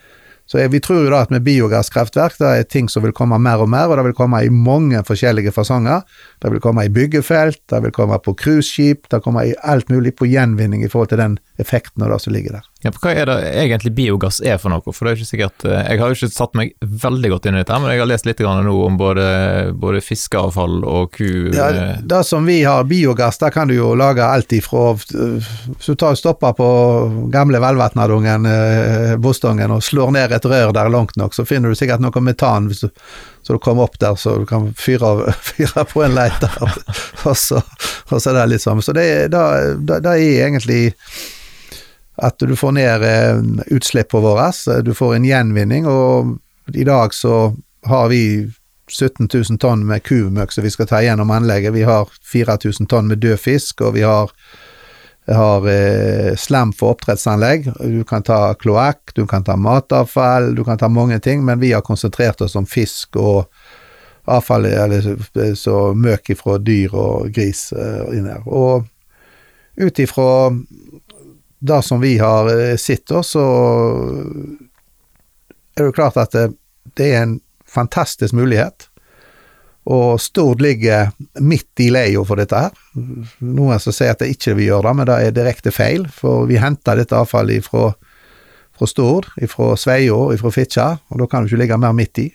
[0.47, 3.63] Så vi tror jo da at med biogasskraftverk det er ting som vil komme mer
[3.65, 6.03] og mer, og det vil komme i mange forskjellige fasonger.
[6.43, 10.13] Det vil komme i byggefelt, det vil komme på cruiseskip, det kommer i alt mulig
[10.19, 12.65] på gjenvinning i forhold til den effekten og det som ligger der.
[12.85, 14.83] Ja, for Hva er det egentlig biogass er for noe?
[14.93, 17.55] For det er ikke sikkert, eh, Jeg har jo ikke satt meg veldig godt inn
[17.55, 21.51] i dette, men jeg har lest litt nå om både, både fiskeavfall og ku...
[21.55, 25.87] Ja, eh, Det som vi har biogass, da kan du jo lage alt ifra Hvis
[25.87, 26.69] du tar stopper på
[27.31, 31.79] gamle Velvatnadungen, eh, Bostongen, og slår ned et rør der langt nok, så finner du
[31.79, 32.91] sikkert noe metan hvis du,
[33.45, 36.53] så du kommer opp der, så du kan fyre, fyre på en leiter,
[37.29, 37.63] og, så,
[38.11, 38.83] og så er det litt sånn.
[38.83, 39.47] Så det, det,
[39.87, 40.83] det, det er egentlig
[42.17, 43.39] at du får ned eh,
[43.75, 44.51] utslippene våre,
[44.83, 46.37] du får en gjenvinning, og
[46.75, 47.55] i dag så
[47.89, 48.51] har vi
[48.89, 51.75] 17 000 tonn med kumøkk som vi skal ta gjennom anlegget.
[51.75, 54.33] Vi har 4000 tonn med død fisk, og vi har,
[55.29, 57.71] har eh, slem for oppdrettsanlegg.
[57.81, 61.73] Du kan ta kloakk, du kan ta matavfall, du kan ta mange ting, men vi
[61.73, 63.49] har konsentrert oss om fisk og
[64.25, 68.45] avfall, eller så møk ifra dyr og gris eh, inni her.
[68.47, 68.85] Og
[69.75, 70.53] ut ifra
[71.65, 73.45] det som vi har eh, sett, så
[75.75, 76.51] er det jo klart at det,
[76.99, 78.89] det er en fantastisk mulighet.
[79.85, 81.11] Og Stord ligger
[81.45, 82.77] midt i leia for dette her.
[83.45, 86.07] Noen som sier at det ikke vil gjøre det, men det er direkte feil.
[86.13, 87.91] For vi henter dette avfallet fra,
[88.77, 92.31] fra Stord, fra Sveio, fra Fitjar, og da kan du ikke ligge mer midt i.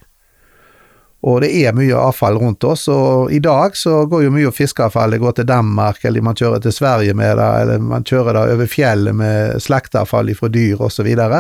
[1.27, 5.11] Og det er mye avfall rundt oss, og i dag så går jo mye fiskeavfall
[5.11, 8.43] det går til Danmark, eller man kjører til Sverige med det, eller man kjører det
[8.53, 11.09] over fjellet med slakteavfall fra dyr osv.
[11.25, 11.35] Og,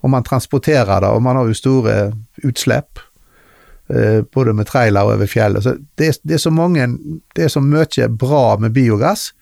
[0.00, 1.98] og man transporterer det, og man har jo store
[2.48, 3.04] utslipp.
[3.88, 5.64] Eh, både med trailer og over fjellet.
[5.64, 6.84] Så det, det, er så mange
[7.34, 9.32] Det er så mye bra med biogass.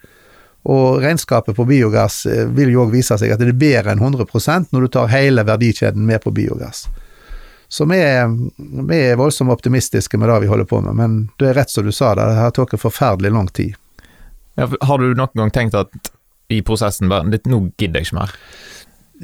[0.66, 4.02] Og regnskapet på biogass eh, vil jo òg vise seg at det er bedre enn
[4.02, 6.86] 100% når du tar hele verdikjeden med på biogass.
[7.68, 8.28] Så vi er,
[8.88, 11.86] vi er voldsomt optimistiske med det vi holder på med, men det er rett som
[11.86, 13.74] du sa, det har tatt forferdelig lang tid.
[14.56, 16.12] Ja, har du noen gang tenkt at
[16.48, 18.36] i prosessen bare, nå gidder jeg ikke mer?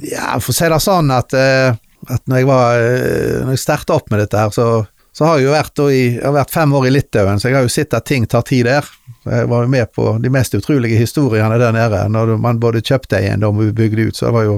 [0.03, 1.77] Ja, for å si det sånn at, eh,
[2.11, 4.67] at når jeg var eh, Når jeg starta opp med dette her, så,
[5.13, 7.59] så har jeg jo vært, i, jeg har vært fem år i Litauen, så jeg
[7.59, 8.89] har jo sett at ting tar tid der.
[9.29, 13.21] Jeg var jo med på de mest utrolige historiene der nede, når man både kjøpte
[13.21, 14.57] eiendom og bygde ut, så det var jo,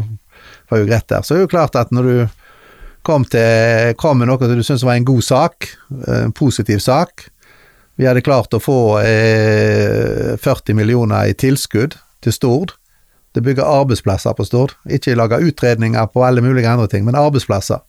[0.73, 1.27] var jo greit der.
[1.27, 2.17] Så det er jo klart at når du
[3.05, 5.69] kom, til, kom med noe som du syntes var en god sak,
[6.09, 7.29] en positiv sak.
[8.01, 12.75] Vi hadde klart å få eh, 40 millioner i tilskudd til Stord.
[13.35, 14.75] Det bygger arbeidsplasser på Stord.
[14.91, 17.83] Ikke lage utredninger på alle mulige andre ting, men arbeidsplasser.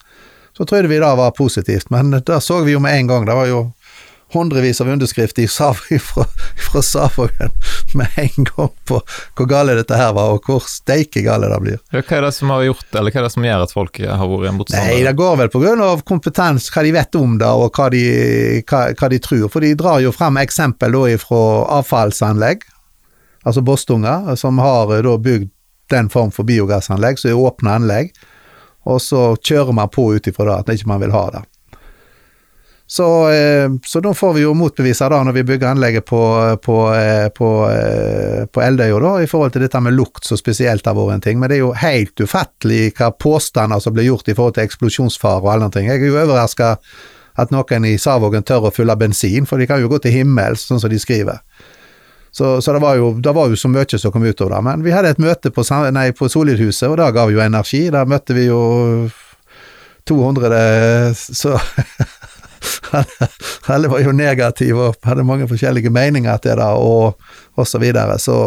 [0.58, 3.26] Så trodde vi det var positivt, men det så vi jo med en gang.
[3.28, 3.60] Det var jo
[4.34, 5.48] hundrevis av underskrifter
[6.00, 6.26] fra,
[6.72, 7.52] fra Safogen
[7.94, 9.00] med en gang på
[9.36, 11.80] hvor gale dette her var, og hvor steike gale det blir.
[11.94, 14.02] Ja, hva er det som har gjort, eller hva er det som gjør at folk
[14.04, 14.92] har vært motstandere?
[14.92, 18.06] Nei, det går vel av kompetens, hva de vet om det, og hva de,
[18.68, 19.48] hva, hva de tror.
[19.54, 21.42] For de drar jo frem eksempel da fra
[21.80, 22.66] avfallsanlegg,
[23.46, 25.52] altså Bostunga, som har da bygd
[25.94, 28.16] den form for biogassanlegg, som er åpne anlegg,
[28.90, 31.44] og så kjører man på ut ifra det, at ikke man vil ha det.
[32.88, 36.22] Så, eh, så da får vi jo motbeviser da, når vi bygger anlegget på,
[36.62, 40.86] på, eh, på, eh, på Eldøya, da, i forhold til dette med lukt så spesielt
[40.86, 41.40] har vært en ting.
[41.42, 45.42] Men det er jo helt ufattelig hva påstander som blir gjort i forhold til eksplosjonsfare
[45.42, 45.90] og alle ting.
[45.90, 46.76] Jeg er jo overraska
[47.36, 50.68] at noen i Savågen tør å fylle bensin, for de kan jo gå til himmels,
[50.70, 51.42] sånn som de skriver.
[52.36, 54.62] Så, så det, var jo, det, var jo, så mye som kom ut av det.
[54.68, 57.86] Men vi hadde et møte på, på Solidhuset, og det ga jo energi.
[57.96, 58.62] Der møtte vi jo
[60.06, 61.56] 200 så
[63.74, 67.20] alle var jo negative og hadde mange forskjellige meninger til det, og,
[67.56, 68.18] og så videre.
[68.22, 68.38] Så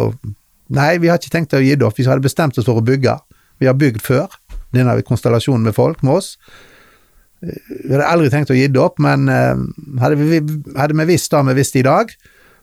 [0.75, 1.99] nei, vi har ikke tenkt å gi det opp.
[1.99, 3.17] Vi hadde bestemt oss for å bygge.
[3.59, 4.33] Vi har bygd før,
[4.75, 6.35] denne konstellasjonen med folk, med oss.
[7.41, 9.55] Vi hadde aldri tenkt å gi det opp, men uh,
[10.03, 10.43] hadde, vi,
[10.79, 12.11] hadde vi visst det vi visste i dag,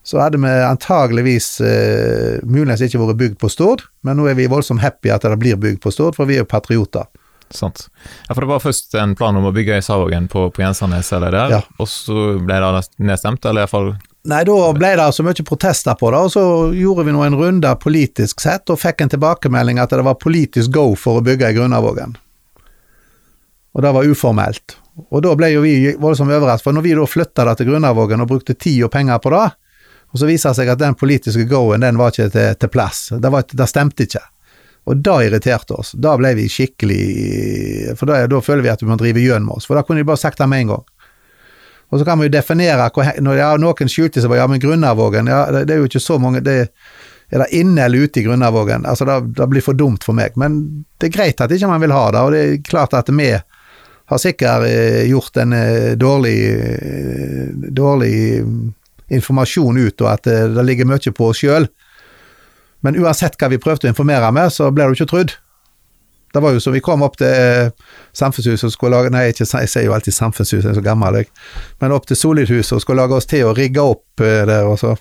[0.06, 4.50] så hadde vi antageligvis uh, muligens ikke vært bygd på Stord, men nå er vi
[4.52, 7.08] voldsomt happy at det blir bygd på Stord, for vi er jo patrioter.
[7.54, 7.88] Sant.
[8.28, 11.12] Ja, for det var først en plan om å bygge i Savågen på, på Gjensernes,
[11.14, 11.62] eller der, ja.
[11.78, 16.10] og så ble det nedstemt, eller iallfall Nei, da ble det så mye protester på
[16.10, 19.94] det, og så gjorde vi nå en runde politisk sett, og fikk en tilbakemelding at
[19.94, 22.16] det var politisk go for å bygge i Grunnavågen.
[23.76, 24.80] Og det var uformelt.
[25.12, 28.24] Og da ble jo vi voldsomt overrasket, for når vi da flytta det til Grunnavågen
[28.24, 29.46] og brukte tid og penger på det,
[30.16, 33.10] og så viser det seg at den politiske go-en, den var ikke til, til plass.
[33.14, 34.24] Det, var, det stemte ikke.
[34.86, 35.96] Og da irriterte oss.
[35.98, 39.58] Da ble vi skikkelig For da, da føler vi at vi må drive gjøn med
[39.58, 40.86] oss, for da kunne de bare sagt det med en gang.
[41.94, 42.90] Og så kan vi jo definere
[43.24, 46.02] når ja, noen skjulte seg på ja, men Grunnavågen, ja, det, det, er jo ikke
[46.02, 46.56] så mange det,
[47.30, 48.86] Er det inne eller ute i Grunnavågen?
[48.86, 50.38] Altså, det, det, blir for dumt for meg.
[50.38, 53.10] Men det er greit at ikke man vil ha det, og det er klart at
[53.10, 53.32] vi
[54.06, 58.44] har sikkert eh, gjort en eh, dårlig, eh, dårlig
[59.16, 61.66] informasjon ut, og at det ligger mye på oss sjøl.
[62.86, 65.34] Men uansett hva vi prøvde å informere med, så ble du ikke trodd.
[66.36, 67.70] Det var jo som vi kom opp til eh,
[68.14, 71.22] Samfunnshuset og skulle lage Nei, ikke, jeg sier jo alltid Samfunnshuset, jeg er så gammel,
[71.22, 71.30] jeg.
[71.80, 74.80] Men opp til Solidhuset og skulle lage oss til å rigge opp eh, der, og
[74.82, 74.98] så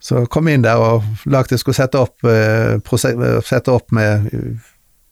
[0.00, 2.78] Så kom vi inn der og lagde skulle sette opp, eh,
[3.44, 4.30] sette opp med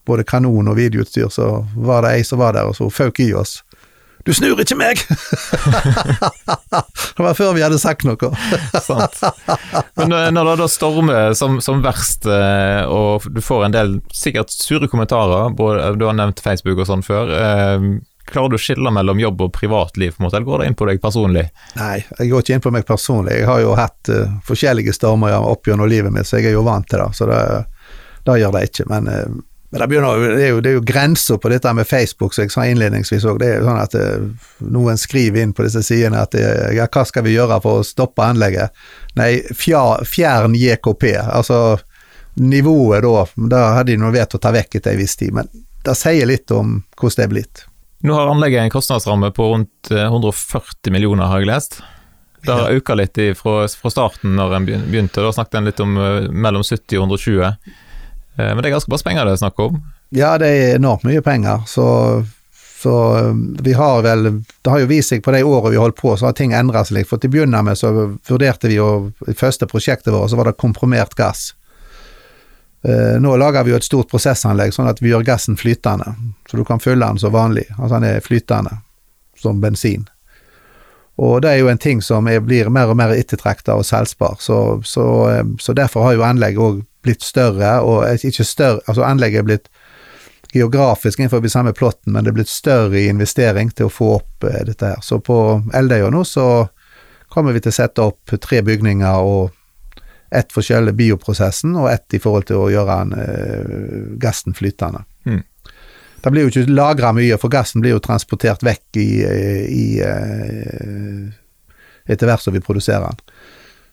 [0.07, 3.33] både kanon og videoutstyr, så var det ei som var der, og så føk i
[3.35, 3.59] oss.
[4.27, 4.99] Du snur ikke meg!
[7.15, 8.31] det var før vi hadde sagt noe.
[8.83, 9.21] Sant.
[9.95, 13.95] Men eh, når det da stormer som, som, verst, eh, og du får en del
[14.11, 17.31] sikkert sure kommentarer, både, du har nevnt Facebook og sånn før.
[17.39, 17.87] Eh,
[18.27, 20.79] klarer du å skille mellom jobb og privatliv, på en måte, eller går det inn
[20.83, 21.47] på deg personlig?
[21.79, 23.37] Nei, jeg går ikke inn på meg personlig.
[23.39, 26.65] Jeg har jo hatt uh, forskjellige stormer opp gjennom livet mitt, så jeg er jo
[26.67, 27.07] vant til det.
[27.15, 27.39] Så det,
[28.27, 28.87] det gjør det ikke.
[28.91, 31.87] Men uh, men det, begynner, det, er jo, det er jo grenser på dette med
[31.87, 33.41] Facebook, som jeg sa innledningsvis òg.
[33.41, 36.85] Det er jo sånn at eh, noen skriver inn på disse sidene at eh, ja,
[36.87, 38.71] hva skal vi gjøre for å stoppe anlegget?
[39.19, 41.09] Nei, fjern JKP.
[41.19, 41.59] Altså
[42.39, 45.35] nivået da, da hadde de nå vet å ta vekk etter en viss tid.
[45.35, 45.51] Men
[45.83, 47.63] det sier litt om hvordan det er blitt.
[48.07, 51.81] Nå har anlegget en kostnadsramme på rundt 140 eh, millioner, har jeg lest.
[52.47, 55.19] Det har økt litt fra, fra starten når en begynte.
[55.19, 55.91] Da snakket en litt om
[56.31, 57.75] mellom 70 og 120.
[58.37, 59.77] Eh, men det er ganske masse penger det er snakk om?
[60.15, 61.65] Ja, det er enormt mye penger.
[61.67, 61.87] Så,
[62.81, 63.31] så, eh,
[63.65, 66.29] vi har vel Det har jo vist seg på de årene vi holdt på, så
[66.29, 67.09] har ting endra seg litt.
[67.09, 70.51] For til å begynne med så vurderte vi jo i første prosjektet vårt, så var
[70.51, 71.53] det komprimert gass.
[72.87, 76.13] Eh, nå lager vi jo et stort prosessanlegg sånn at vi gjør gassen flytende.
[76.49, 77.65] Så du kan fylle den som vanlig.
[77.77, 78.77] Altså den er flytende,
[79.41, 80.05] som bensin.
[81.17, 84.37] Og det er jo en ting som er, blir mer og mer ettertrakta og selvspar,
[84.39, 85.05] så, så,
[85.59, 89.69] så, derfor har jo anlegget òg blitt større, og ikke større Altså anlegget er blitt
[90.53, 94.47] geografisk innenfor samme plotten, men det er blitt større i investering til å få opp
[94.47, 95.03] eh, dette her.
[95.03, 95.37] Så på
[95.75, 96.67] Eldøya nå så
[97.27, 99.51] kommer vi til å sette opp tre bygninger og
[100.31, 105.05] ett for selve bioprosessen, og ett i forhold til å gjøre en, uh, gassen flytende.
[105.23, 105.43] Mm.
[106.23, 109.85] Det blir jo ikke lagra mye, for gassen blir jo transportert vekk i, i, i
[110.03, 111.29] uh,
[112.07, 113.36] etter hvert som vi produserer den.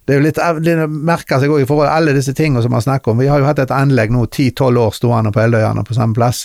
[0.04, 2.74] Det er jo litt, det merker seg òg i forhold til alle disse tingene som
[2.74, 3.18] man snakker om.
[3.22, 6.42] Vi har jo hatt et anlegg nå ti-tolv år stående på Eldøyane på samme plass,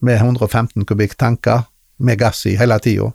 [0.00, 1.66] med 115 kubikk tanker
[1.98, 3.10] med gass i hele tida.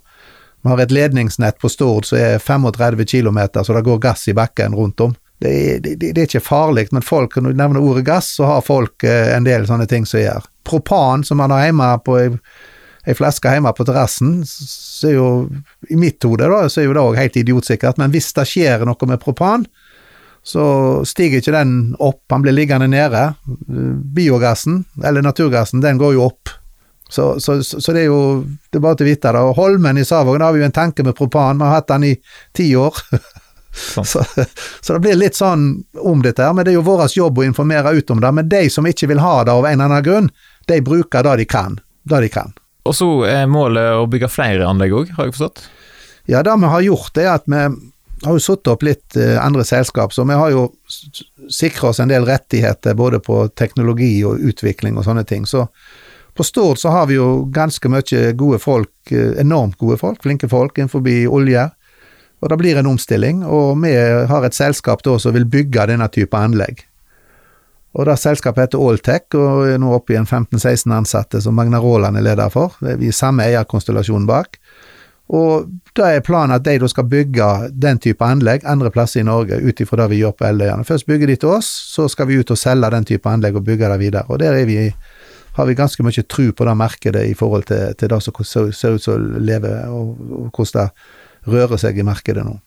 [0.62, 4.34] Vi har et ledningsnett på Stord som er 35 km, så det går gass i
[4.36, 5.14] bakken rundt om.
[5.42, 8.46] det, er- det, det er ikke farlig, men folk, når du nevner ordet gass, så
[8.48, 10.46] har folk eh, en del sånne ting som gjør.
[10.64, 12.14] Propan, som man har hjemme på
[13.04, 15.28] ei, flaske hjemme på terrassen, så er jo
[15.92, 18.86] i mitt hode da, så er jo det òg helt idiotsikkert, men hvis det skjer
[18.88, 19.66] noe med propan,
[20.44, 20.64] så
[21.08, 23.30] stiger ikke den opp, han blir liggende nede.
[24.12, 26.52] Biogassen, eller naturgassen, den går jo opp.
[27.08, 29.40] Så, så, så så det er jo det er bare til å vite det.
[29.40, 32.04] Og Holmen i Savågen har vi jo en tanke med propan, vi har hatt den
[32.10, 32.12] i
[32.52, 33.00] ti år.
[33.72, 34.04] Sånn.
[34.12, 34.24] så,
[34.80, 35.68] så det blir litt sånn
[36.00, 38.34] om dette her, men det er jo vår jobb å informere ut om det.
[38.40, 40.28] Men de som ikke vil ha det av en eller annen grunn,
[40.68, 41.80] de bruker det de kan.
[42.04, 42.52] Det de kan.
[42.84, 45.64] Og så er målet å bygge flere anlegg òg, har jeg forstått?
[46.28, 47.60] Ja, det vi har gjort, er at vi
[48.24, 50.66] har jo satt opp litt eh, andre selskap, så vi har jo
[51.52, 55.44] sikra oss en del rettigheter både på teknologi og utvikling og sånne ting.
[55.48, 55.66] Så
[56.34, 60.48] på Stord så har vi jo ganske mye gode folk, eh, enormt gode folk, flinke
[60.48, 61.68] folk innenfor olje.
[62.42, 63.94] Og det blir en omstilling, og vi
[64.28, 66.84] har et selskap da som vil bygge denne type anlegg.
[67.94, 71.78] Og det Selskapet heter Alltech, og er nå oppe i en 15-16 ansatte som Magna
[71.82, 72.74] Råland er leder for.
[72.82, 74.58] Vi er samme eierkonstellasjon bak.
[75.32, 77.46] Og da er planen at de da skal bygge
[77.80, 80.84] den type anlegg andre plasser i Norge, ut ifra det vi gjør på Eldøyane.
[80.84, 83.64] Først bygger de til oss, så skal vi ut og selge den type anlegg og
[83.64, 84.26] bygge det videre.
[84.28, 84.90] Og der er vi,
[85.56, 88.98] har vi ganske mye tro på det markedet i forhold til, til det som ser
[88.98, 92.58] ut som å leve, og, og hvordan det rører seg i markedet nå.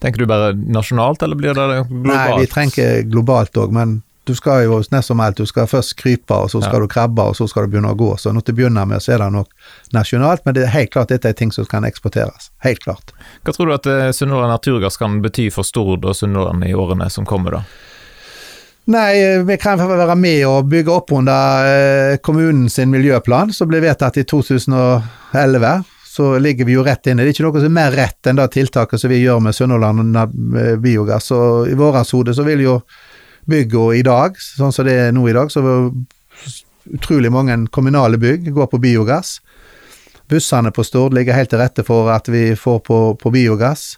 [0.00, 2.12] Tenker du bare nasjonalt, eller blir det globalt?
[2.12, 5.96] Nei, vi trenger globalt òg, men du skal jo nest som alt, du skal først
[5.96, 6.80] krype, og så skal Ja.
[6.80, 8.16] du krabbe, og så skal du begynne å gå.
[8.20, 9.48] Så når du begynner med, så er det nok
[9.92, 12.50] nasjonalt, men det er helt klart dette er ting som kan eksporteres.
[12.62, 13.12] Helt klart.
[13.44, 17.10] Hva tror du at eh, Sunnhordland Naturgass kan bety for Stord og Sunnhordland i årene
[17.10, 17.62] som kommer, da?
[18.90, 23.80] Nei, vi kan være med og bygge opp under eh, kommunen sin miljøplan, som ble
[23.84, 25.84] vedtatt i 2011.
[26.10, 27.22] Så ligger vi jo rett inne.
[27.22, 29.54] Det er ikke noe som er mer rett enn det tiltaket som vi gjør med
[29.54, 30.16] Sunnhordland
[30.58, 31.30] eh, biogass.
[31.36, 32.80] Og i vårt hode så vil jo
[33.50, 35.62] bygga i dag, sånn som det er nå i dag, så
[36.90, 39.38] utrolig mange kommunale bygg går på biogass.
[40.30, 43.96] Bussene på Stord ligger helt til rette for at vi får på, på biogass.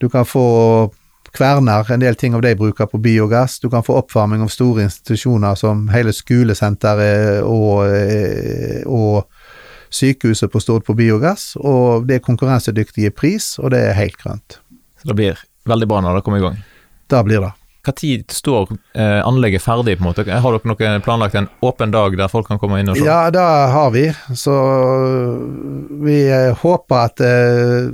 [0.00, 0.90] Du kan få
[1.32, 3.58] kverner, en del ting av de bruker på biogass.
[3.60, 9.28] Du kan få oppvarming av store institusjoner som hele skolesenteret og, eh, og
[9.90, 11.54] sykehuset på Stord på biogass.
[11.60, 14.60] Og det er konkurransedyktige pris, og det er helt grønt.
[15.00, 16.60] Så det blir veldig bra når det kommer i gang.
[17.10, 17.54] Da blir det.
[17.86, 20.24] Når står eh, anlegget ferdig, på en måte?
[20.28, 23.06] Har dere noe planlagt en åpen dag der folk kan komme inn og se?
[23.06, 24.04] Ja, det har vi.
[24.36, 24.54] Så
[26.04, 27.90] vi eh, håper at eh,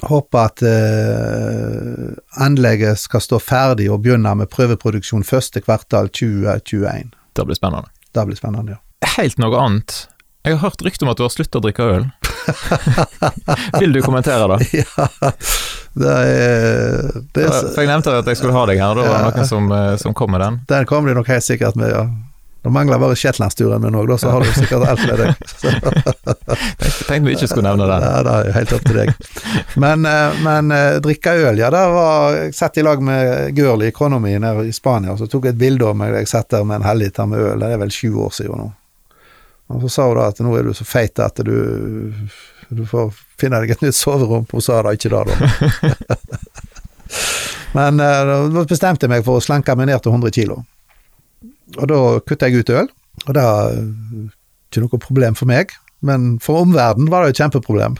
[0.00, 2.06] Håper at eh,
[2.40, 7.10] anlegget skal stå ferdig og begynne med prøveproduksjon første kvartal 2021.
[7.36, 7.92] Det blir spennende.
[8.16, 9.10] Det blir spennende, ja.
[9.18, 10.06] Helt noe annet.
[10.48, 12.08] Jeg har hørt rykte om at du har sluttet å drikke øl.
[13.82, 14.70] Vil du kommentere det?
[14.80, 15.08] ja,
[15.98, 19.24] det er, det er For jeg nevnte at jeg skulle ha deg her, da var
[19.24, 20.60] det noen som, eh, som kom med den.
[20.70, 22.04] Den kommer de nok helt sikkert med, ja.
[22.60, 25.30] Det mangler bare shetlandsturen min òg, så har du sikkert alt med deg.
[27.08, 28.04] Tenkte, vi ikke skulle nevne den.
[28.04, 29.12] ja, det er jo helt opp til deg.
[29.80, 31.70] Men, eh, men eh, drikke øl, ja.
[31.72, 35.30] Der var Jeg satt i lag med Gørli, kona mi nede i Spania, og så
[35.30, 37.64] tok jeg et bilde av meg jeg satt der med en halvliter med øl.
[37.64, 38.68] Det er vel sju år siden nå.
[39.70, 41.56] Og så sa hun da at nå er du så feit at du
[42.70, 44.46] du får finne deg et nytt soverom.
[44.50, 46.18] Hun sa da ikke det, da.
[47.76, 50.60] Men eh, da bestemte jeg meg for å slanke meg ned til 100 kilo.
[51.78, 52.88] Og da kutta jeg ut øl,
[53.26, 53.74] og det var
[54.70, 55.74] ikke noe problem for meg.
[56.06, 57.98] Men for omverdenen var det et kjempeproblem.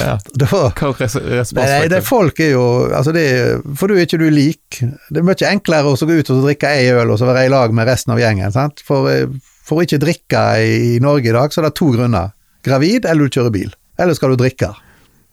[0.00, 0.16] Ja.
[0.40, 3.22] Det Hva res respons Nei, det folk er jo altså det,
[3.78, 4.80] For du er ikke du lik.
[4.82, 7.52] Det er mye enklere å gå ut og drikke ei øl og så være i
[7.52, 8.50] lag med resten av gjengen.
[8.54, 8.82] sant?
[8.86, 9.30] For, eh,
[9.66, 12.34] for å ikke drikke i Norge i dag, så er det to grunner.
[12.66, 13.70] Gravid, eller du kjører bil.
[14.00, 14.72] Eller skal du drikke.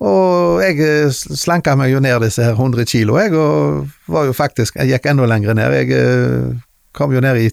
[0.04, 4.36] Og jeg eh, slanka meg jo ned disse her 100 kilo, jeg, og var jo
[4.38, 5.74] faktisk Jeg gikk enda lenger ned.
[5.74, 6.54] Jeg eh,
[6.94, 7.50] kom jo ned i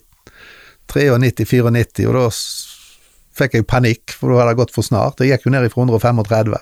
[0.92, 2.28] 93-94, og da
[3.34, 5.24] fikk jeg panikk, for da hadde det gått for snart.
[5.24, 6.54] Jeg gikk jo ned fra 135.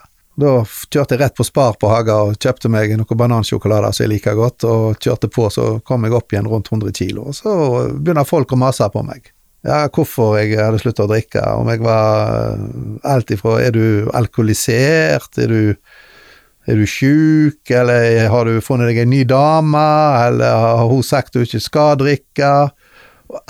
[0.43, 4.15] Da kjørte jeg rett på Spar på Haga og kjøpte meg noen banansjokolader som jeg
[4.15, 7.27] liker godt, og kjørte på, så kom jeg opp igjen rundt 100 kilo.
[7.29, 7.53] Og så
[7.99, 9.32] begynner folk å mase på meg.
[9.63, 12.59] Ja, hvorfor jeg hadde sluttet å drikke, om jeg var
[13.07, 15.77] alt ifra er du alkoholisert, er du
[16.71, 19.83] er du sjuk, eller har du funnet deg en ny dame,
[20.29, 22.53] eller har hun sagt du ikke skal drikke?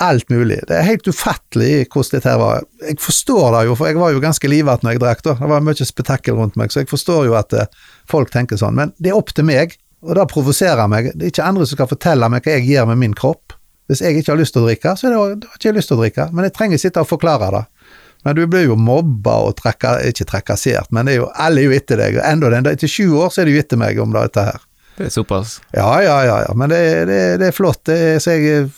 [0.01, 0.61] Alt mulig.
[0.69, 2.63] Det er helt ufattelig hvordan dette her var.
[2.87, 5.35] Jeg forstår det jo, for jeg var jo ganske livet når jeg drakk, da.
[5.41, 7.69] Det var mye spetakkel rundt meg, så jeg forstår jo at eh,
[8.09, 8.77] folk tenker sånn.
[8.79, 11.11] Men det er opp til meg, og det provoserer meg.
[11.13, 13.52] Det er ikke andre som skal fortelle meg hva jeg gjør med min kropp.
[13.91, 15.77] Hvis jeg ikke har lyst til å drikke, så er det, da har ikke jeg
[15.77, 16.27] lyst til å drikke.
[16.31, 17.63] Men jeg trenger sitte og forklare det.
[18.23, 21.67] Men du blir jo mobba og trekka, ikke trakassert, men det er jo, alle er
[21.67, 22.21] jo etter deg.
[22.23, 24.63] Enda den, etter sju år så er de jo etter meg om dette her.
[24.95, 25.57] Det er såpass.
[25.75, 26.53] Ja, ja, ja, ja.
[26.55, 26.79] men det,
[27.09, 27.81] det, det er flott.
[27.89, 28.69] Det er, så, jeg,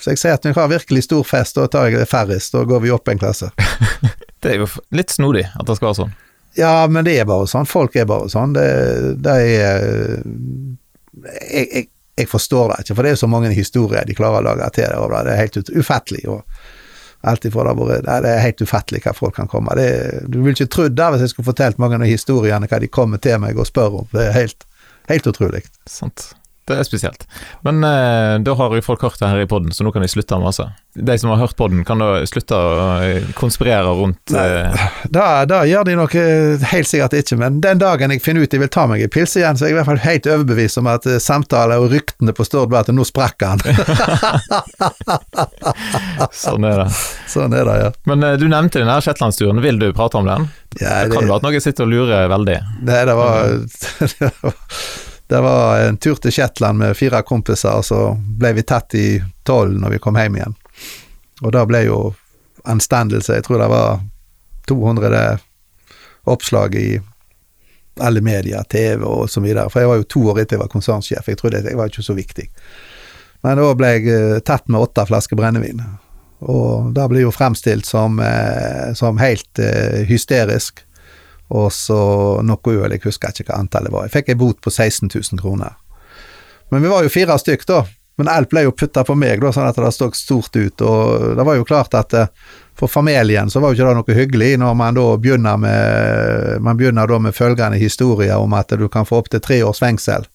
[0.00, 2.64] så jeg sier at når jeg har virkelig stor fest, da tar jeg færrest, da
[2.68, 3.50] går vi opp en klasse.
[4.44, 6.10] Det er jo litt snodig at det skal være sånn.
[6.58, 7.64] Ja, men det er bare sånn.
[7.64, 8.52] Folk er bare sånn.
[8.52, 8.66] Det,
[9.24, 9.46] det er
[11.24, 11.86] jeg, jeg,
[12.16, 14.86] jeg forstår det ikke, for det er så mange historier de klarer å lage til
[14.86, 14.98] det.
[14.98, 16.24] og Det er helt ufattelig.
[16.28, 16.42] og
[17.24, 19.74] alt ifra det, det er helt ufattelig hva folk kan komme.
[19.78, 22.90] Det, du ville ikke trodd det hvis jeg skulle fortalt mange av historiene, hva de
[22.92, 24.08] kommer til meg og spør om.
[24.12, 24.66] Det er helt,
[25.08, 25.62] helt utrolig.
[25.88, 26.34] Sant.
[26.64, 27.26] Det er spesielt.
[27.66, 30.08] Men eh, da har jo folk hørt det her i poden, så nå kan de
[30.08, 30.64] slutte å mase.
[30.94, 35.64] De som har hørt poden, kan da slutte å eh, konspirere rundt eh, Da, da
[35.68, 38.72] gjør de nok eh, helt sikkert ikke, men den dagen jeg finner ut de vil
[38.72, 41.08] ta meg i pils igjen, så er jeg i hvert fall helt overbevist om at
[41.10, 43.60] eh, samtaler og ryktene på Stord var at nå sprakk han.
[46.44, 46.88] Sånn er det.
[47.34, 47.90] sånn er det, ja.
[48.10, 49.62] Men eh, du nevnte den her Shetlandsturen.
[49.64, 50.48] Vil du prate om den?
[50.80, 52.58] ja Det kan jo være at noen sitter og lurer veldig.
[52.88, 53.58] Nei, det var,
[54.20, 54.56] det var
[55.26, 59.08] Det var en tur til Shetland med fire kompiser, og så ble vi tatt i
[59.46, 60.56] tolv når vi kom hjem igjen.
[61.42, 61.98] Og da ble jo
[62.64, 64.00] anstendelse Jeg tror det var
[64.68, 65.38] 200
[66.32, 67.00] oppslag i
[68.00, 69.68] alle medier, TV og så videre.
[69.70, 72.04] For jeg var jo to år etter jeg var konsernsjef, jeg trodde jeg var ikke
[72.06, 72.48] så viktig.
[73.44, 75.82] Men da ble jeg eh, tatt med åtte flasker brennevin.
[76.44, 80.82] Og det ble jo fremstilt som, eh, som helt eh, hysterisk.
[81.54, 81.98] Og så
[82.42, 84.08] noe øl, jeg husker ikke hva antallet var.
[84.08, 85.76] Jeg fikk ei bot på 16 000 kroner.
[86.72, 87.84] Men vi var jo fire stykk da.
[88.18, 90.82] Men alt ble jo putta på meg, da, sånn at det stod stort ut.
[90.86, 92.30] Og det var jo klart at eh,
[92.78, 96.78] for familien så var jo ikke det noe hyggelig når man da begynner med Man
[96.78, 100.26] begynner da med følgende historier om at du kan få opptil tre års fengsel.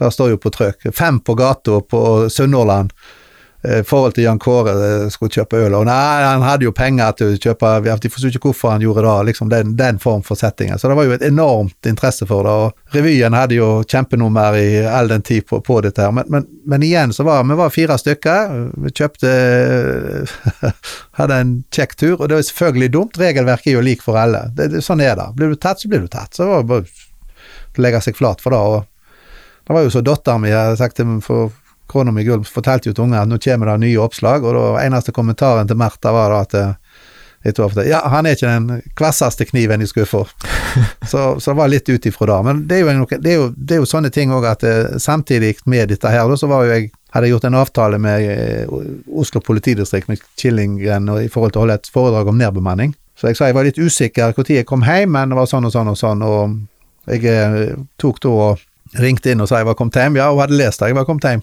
[0.00, 0.90] Det står jo på trykk.
[0.96, 2.94] Fem på gata på Sunnhordland.
[3.62, 5.74] I forhold til Jan Kåre eh, skulle kjøpe øl.
[5.76, 9.04] Og nei, han hadde jo penger til å kjøpe De forsto ikke hvorfor han gjorde
[9.04, 10.78] det, liksom den, den form for settinger.
[10.80, 12.54] Så det var jo et enormt interesse for det.
[12.54, 16.14] Og revyen hadde jo kjempenummer i all den tid på, på dette her.
[16.16, 18.56] Men, men, men igjen så var vi var fire stykker.
[18.86, 19.34] Vi kjøpte
[21.20, 23.20] Hadde en kjekk tur, og det er selvfølgelig dumt.
[23.20, 24.46] Regelverket er jo lik for alle.
[24.56, 25.28] Det, det, sånn er det.
[25.36, 26.32] Blir du tatt, så blir du tatt.
[26.32, 26.86] Så det var bare
[27.76, 28.60] å legge seg flat for det.
[28.60, 31.52] Og det var jo så datteren min hadde sagt til meg for
[31.90, 34.84] kona mi Gulv fortalte jo til ungene at nå kommer det nye oppslag, og da
[34.84, 39.46] eneste kommentaren til Märtha var da at eh, ofte, Ja, han er ikke den kvasseste
[39.48, 40.24] kniven i skuffa.
[41.10, 42.40] så, så det var litt ut ifra det.
[42.46, 44.64] Men det er jo, noe, det er jo, det er jo sånne ting òg at
[44.66, 48.26] eh, samtidig med dette her, så var jo jeg hadde jeg gjort en avtale med
[48.30, 48.74] eh,
[49.18, 52.94] Oslo politidistrikt, med Killingen, i forhold til å holde et foredrag om nedbemanning.
[53.18, 55.66] Så jeg sa jeg var litt usikker når jeg kom hjem, men det var sånn
[55.68, 59.76] og sånn og sånn, og jeg tok da og ringte inn og sa jeg var
[59.78, 60.16] kommet hjem.
[60.16, 61.42] Ja, hun hadde lest det, jeg var kommet hjem.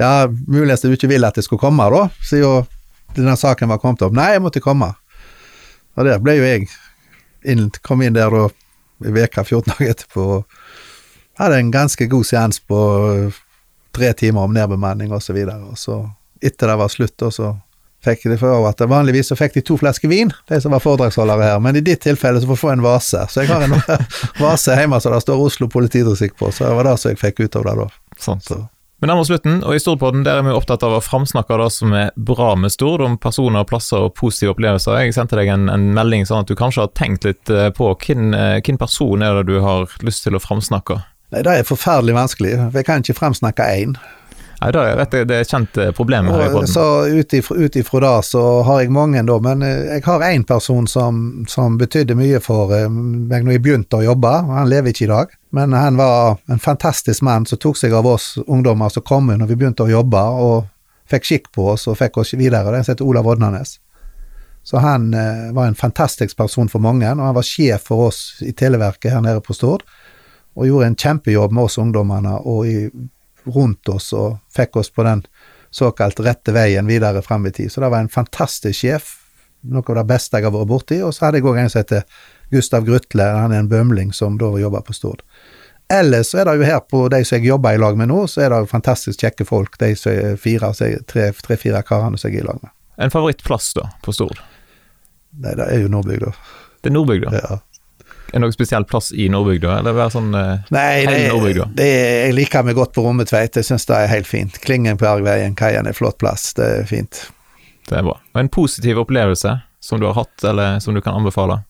[0.00, 2.68] Ja, muligens du ikke vil at jeg skulle komme, da, siden
[3.16, 4.14] denne saken var kommet opp.
[4.16, 4.92] Nei, jeg måtte komme.
[5.96, 6.68] Og der ble jo jeg
[7.44, 8.46] inn, kom inn der da
[9.02, 10.28] i veka 14 dager etterpå.
[11.40, 12.78] Hadde en ganske god seans på
[13.92, 15.60] tre timer om nedbemanning og så videre.
[15.72, 15.98] Og så,
[16.40, 17.52] etter det var slutt, og så
[18.02, 21.52] fikk de for at Vanligvis så fikk de to flasker vin, de som var foredragsholdere
[21.52, 23.20] her, men i ditt tilfelle så får du få en vase.
[23.30, 23.76] Så jeg har en
[24.42, 27.44] vase hjemme som det står Oslo politidistrikt på, så det var det som jeg fikk
[27.44, 27.88] ut av det da.
[28.18, 28.42] Sånn.
[28.42, 28.58] Så.
[29.02, 31.64] Vi nærmer oss slutten, og i Storpodden der er vi opptatt av å framsnakke det
[31.74, 34.94] som er bra med Stord, om personer, plasser og positive opplevelser.
[35.02, 37.88] Jeg sendte deg en, en melding sånn at du kanskje har tenkt litt eh, på
[37.96, 41.00] hvem, eh, hvem person er det du har lyst til å framsnakke?
[41.34, 42.54] Nei, det er forferdelig vanskelig.
[42.60, 43.98] for Jeg kan ikke fremsnakke én.
[44.60, 46.70] Nei, det er, vet det er kjent eh, problem her i podden.
[46.70, 47.34] Så ut
[47.82, 52.14] ifra, det så har jeg mange, da, men jeg har én person som, som betydde
[52.22, 54.36] mye for meg når jeg begynte å jobbe.
[54.46, 57.92] og Han lever ikke i dag, men han var en fantastisk mann som tok seg
[57.92, 60.64] av oss ungdommer som kom når vi begynte å jobbe, og
[61.12, 62.72] fikk skikk på oss og fikk oss videre.
[62.72, 63.76] Den heter Olav Odnanes.
[64.62, 68.40] Så han eh, var en fantastisk person for mange, og han var sjef for oss
[68.40, 69.84] i Televerket her nede på Stord,
[70.56, 72.76] og gjorde en kjempejobb med oss ungdommene og i,
[73.52, 75.26] rundt oss, og fikk oss på den
[75.72, 77.72] såkalt rette veien videre frem i tid.
[77.72, 79.18] Så det var en fantastisk sjef,
[79.68, 81.02] noe av det beste jeg har vært borti.
[81.04, 82.06] Og så hadde jeg òg en som heter
[82.52, 85.22] Gustav Grutle, han er en bømling som da jobber på Stord.
[85.92, 88.22] Ellers så er det jo her på de som jeg jobber i lag med nå,
[88.30, 92.62] så er det jo fantastisk kjekke folk, de tre-fire karene som jeg er i lag
[92.62, 92.72] med.
[93.02, 94.40] En favorittplass da, på Stord?
[95.42, 96.32] Nei, det er jo Nordbygda.
[96.80, 97.32] Det er Nordbygda.
[97.36, 97.58] Ja.
[98.32, 101.66] Er det noen spesiell plass i Nordbygda, eller være sånn eh, Nei, det, Nordbygda.
[101.76, 101.88] det,
[102.28, 104.56] jeg liker meg godt på Rommetveit, jeg syns det er helt fint.
[104.64, 107.26] Klingen på Ergveien, kaien er flott plass, det er fint.
[107.90, 108.16] Det er bra.
[108.32, 111.60] Og en positiv opplevelse som du har hatt, eller som du kan anbefale?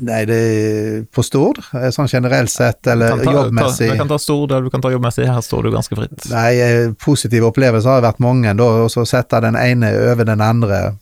[0.00, 3.88] Nei, det på Stord, eh, sånn generelt sett, eller ta- jobbmessig.
[3.88, 5.26] Ta, du kan ta Stord, eller du kan ta jobbmessig.
[5.28, 6.30] Her står du ganske fritt.
[6.30, 10.40] Nei, eh, positive opplevelser har vært mange, da, og så sette den ene over den
[10.40, 10.96] andre,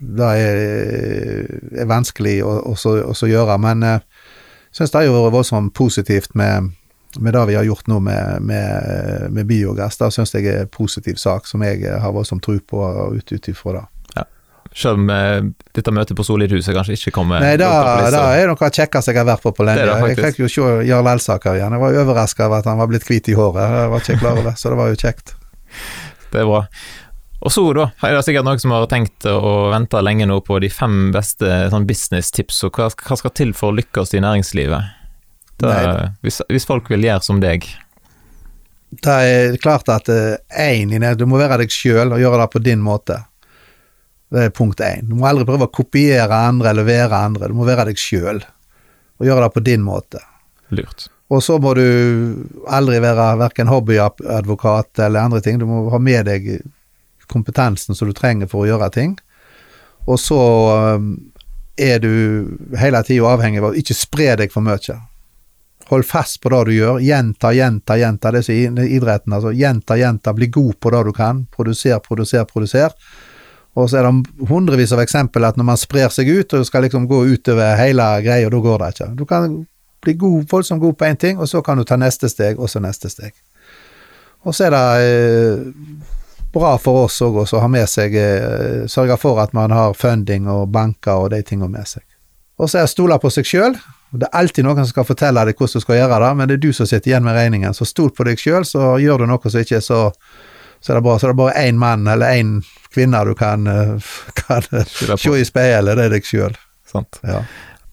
[0.00, 3.58] det er, er vanskelig å, å, så, å gjøre.
[3.60, 4.00] Men jeg
[4.72, 6.70] syns det har vært voldsomt positivt med
[7.18, 9.96] med det vi har gjort nå med, med, med biogass.
[9.98, 12.84] Det syns jeg er en positiv sak, som jeg har voldsom tro på
[13.18, 13.82] ut ifra det.
[14.76, 15.40] Selv om eh,
[15.74, 17.68] dette møtet på Solidhuset kanskje ikke kommer Nei, da,
[18.06, 19.86] da er det noe av det kjekkeste jeg har vært på på lenge.
[20.12, 21.74] Jeg fikk jo se Jarl Elsaker igjen.
[21.74, 23.74] Jeg var overraska over at han var blitt hvit i håret.
[23.80, 25.34] Jeg var ikke klar over det, så det var jo kjekt.
[26.30, 26.60] Det er bra.
[27.40, 30.60] Og så, da, er det sikkert noen som har tenkt å vente lenge nå på
[30.62, 34.92] de fem beste sånn business-tips, og hva, hva skal til for å lykkes i næringslivet?
[35.64, 35.80] Nei.
[36.22, 37.66] hvis, hvis folk vil gjøre som deg.
[38.90, 42.48] Det er klart at én i det, du må være deg sjøl og gjøre det
[42.54, 43.18] på din måte.
[44.30, 45.08] Det er punkt én.
[45.10, 47.48] Du må aldri prøve å kopiere andre eller være andre.
[47.50, 50.22] Du må være deg sjøl og gjøre det på din måte.
[50.70, 51.08] Lurt.
[51.30, 51.84] Og så må du
[52.70, 55.58] aldri være verken hobbyadvokat eller andre ting.
[55.60, 56.48] Du må ha med deg
[57.30, 59.14] kompetansen som du trenger for å gjøre ting.
[60.10, 60.40] Og så
[60.96, 61.12] um,
[61.78, 62.10] er du
[62.80, 64.98] hele tida avhengig av å ikke spre deg for mye.
[65.90, 67.00] Hold fast på det du gjør.
[67.02, 68.30] Gjenta, gjenta, gjenta.
[68.34, 69.34] Det er idretten.
[69.34, 70.34] altså Gjenta, gjenta.
[70.34, 71.44] Bli god på det du kan.
[71.50, 72.94] Produser, produser, produser.
[73.78, 76.84] Og så er det hundrevis av eksempel at når man sprer seg ut og skal
[76.86, 79.10] liksom gå utover hele greia, da går det ikke.
[79.18, 79.60] Du kan
[80.02, 82.70] bli god, voldsomt god på én ting, og så kan du ta neste steg, og
[82.70, 83.34] så neste steg.
[84.42, 86.10] Og så er det eh,
[86.52, 90.48] bra for oss òg å ha med seg eh, Sørge for at man har funding
[90.48, 92.04] og banker og de tingene med seg.
[92.60, 93.76] Og så er det stole på seg sjøl.
[94.10, 96.56] Det er alltid noen som skal fortelle deg hvordan du skal gjøre det, men det
[96.56, 97.76] er du som sitter igjen med regningen.
[97.76, 100.00] Så stol på deg sjøl, så gjør du noe som ikke er så
[100.80, 101.18] så er det bra.
[101.18, 102.58] Så det er bare én mann eller én
[102.94, 104.10] kvinne du kan, eh,
[104.40, 104.66] kan
[105.18, 106.56] se i speilet, det er deg sjøl.
[107.22, 107.44] Ja.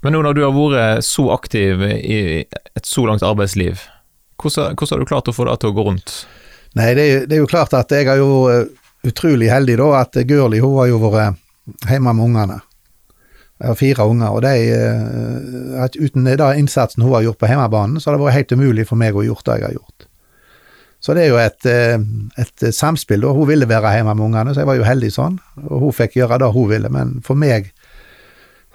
[0.01, 3.83] Men nå når du har vært så aktiv i et så langt arbeidsliv,
[4.41, 6.13] hvordan, hvordan har du klart å få det til å gå rundt?
[6.77, 8.65] Nei, det er, det er jo klart at jeg er jo eh,
[9.07, 11.37] utrolig heldig da, at Gørli hun har jo vært
[11.89, 12.59] hjemme med ungene.
[13.57, 17.97] Jeg har fire unger, og de, eh, uten den innsatsen hun har gjort på hjemmebanen,
[17.99, 20.07] så har det vært helt umulig for meg å gjøre det jeg har gjort.
[20.99, 21.99] Så det er jo et, eh,
[22.41, 23.33] et samspill, da.
[23.35, 25.37] Hun ville være hjemme med ungene, så jeg var jo heldig sånn.
[25.67, 27.71] Og hun fikk gjøre det hun ville, men for meg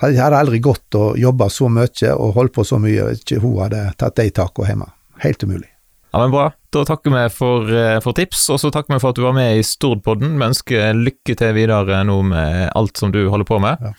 [0.03, 3.43] hadde det aldri gått å jobbe så mye og holde på så mye hvis ikke
[3.43, 4.89] hun hadde tatt de takene hjemme.
[5.23, 5.69] Helt umulig.
[6.13, 6.51] Ja, men Bra.
[6.73, 9.37] Da takker vi for, eh, for tips, og så takker vi for at du var
[9.37, 10.39] med i Stordpodden.
[10.39, 13.79] Vi ønsker lykke til videre nå med alt som du holder på med.
[13.81, 13.93] Ja.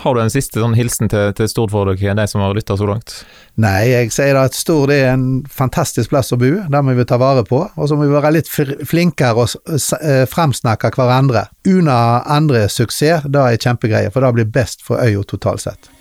[0.00, 2.72] Har du en siste sånn hilsen til, til Stord for dere, de som har lytta
[2.80, 3.18] så langt?
[3.60, 7.04] Nei, jeg sier da at Stord er en fantastisk plass å bo, det må vi
[7.04, 7.60] ta vare på.
[7.76, 11.44] Og så må vi være litt flinkere og eh, fremsnakke hverandre.
[11.68, 15.92] Una andre suksess, det er kjempegreier, for det blir best for øya totalt sett.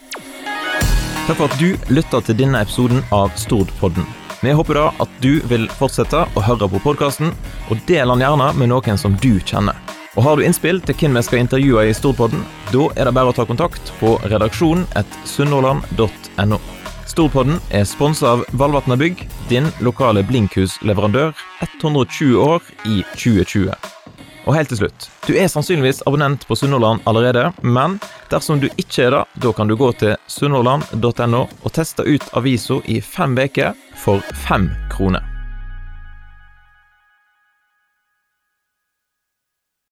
[1.27, 4.07] Takk for at du lytta til denne episoden av Stordpodden.
[4.39, 7.35] Vi håper da at du vil fortsette å høre på podkasten,
[7.67, 9.75] og del den gjerne med noen som du kjenner.
[10.17, 12.41] Og Har du innspill til hvem vi skal intervjue i Storpodden,
[12.73, 16.59] da er det bare å ta kontakt på redaksjonen et sunnhordland.no.
[17.09, 23.73] Storpodden er sponsa av Valvatna Bygg, din lokale blinkhusleverandør, 120 år i 2020.
[24.47, 27.99] Og helt til slutt, du er sannsynligvis abonnent på Sunnhordland allerede, men
[28.31, 32.81] dersom du ikke er det, da kan du gå til sunnhordland.no og teste ut avisa
[32.89, 35.28] i fem uker for fem kroner.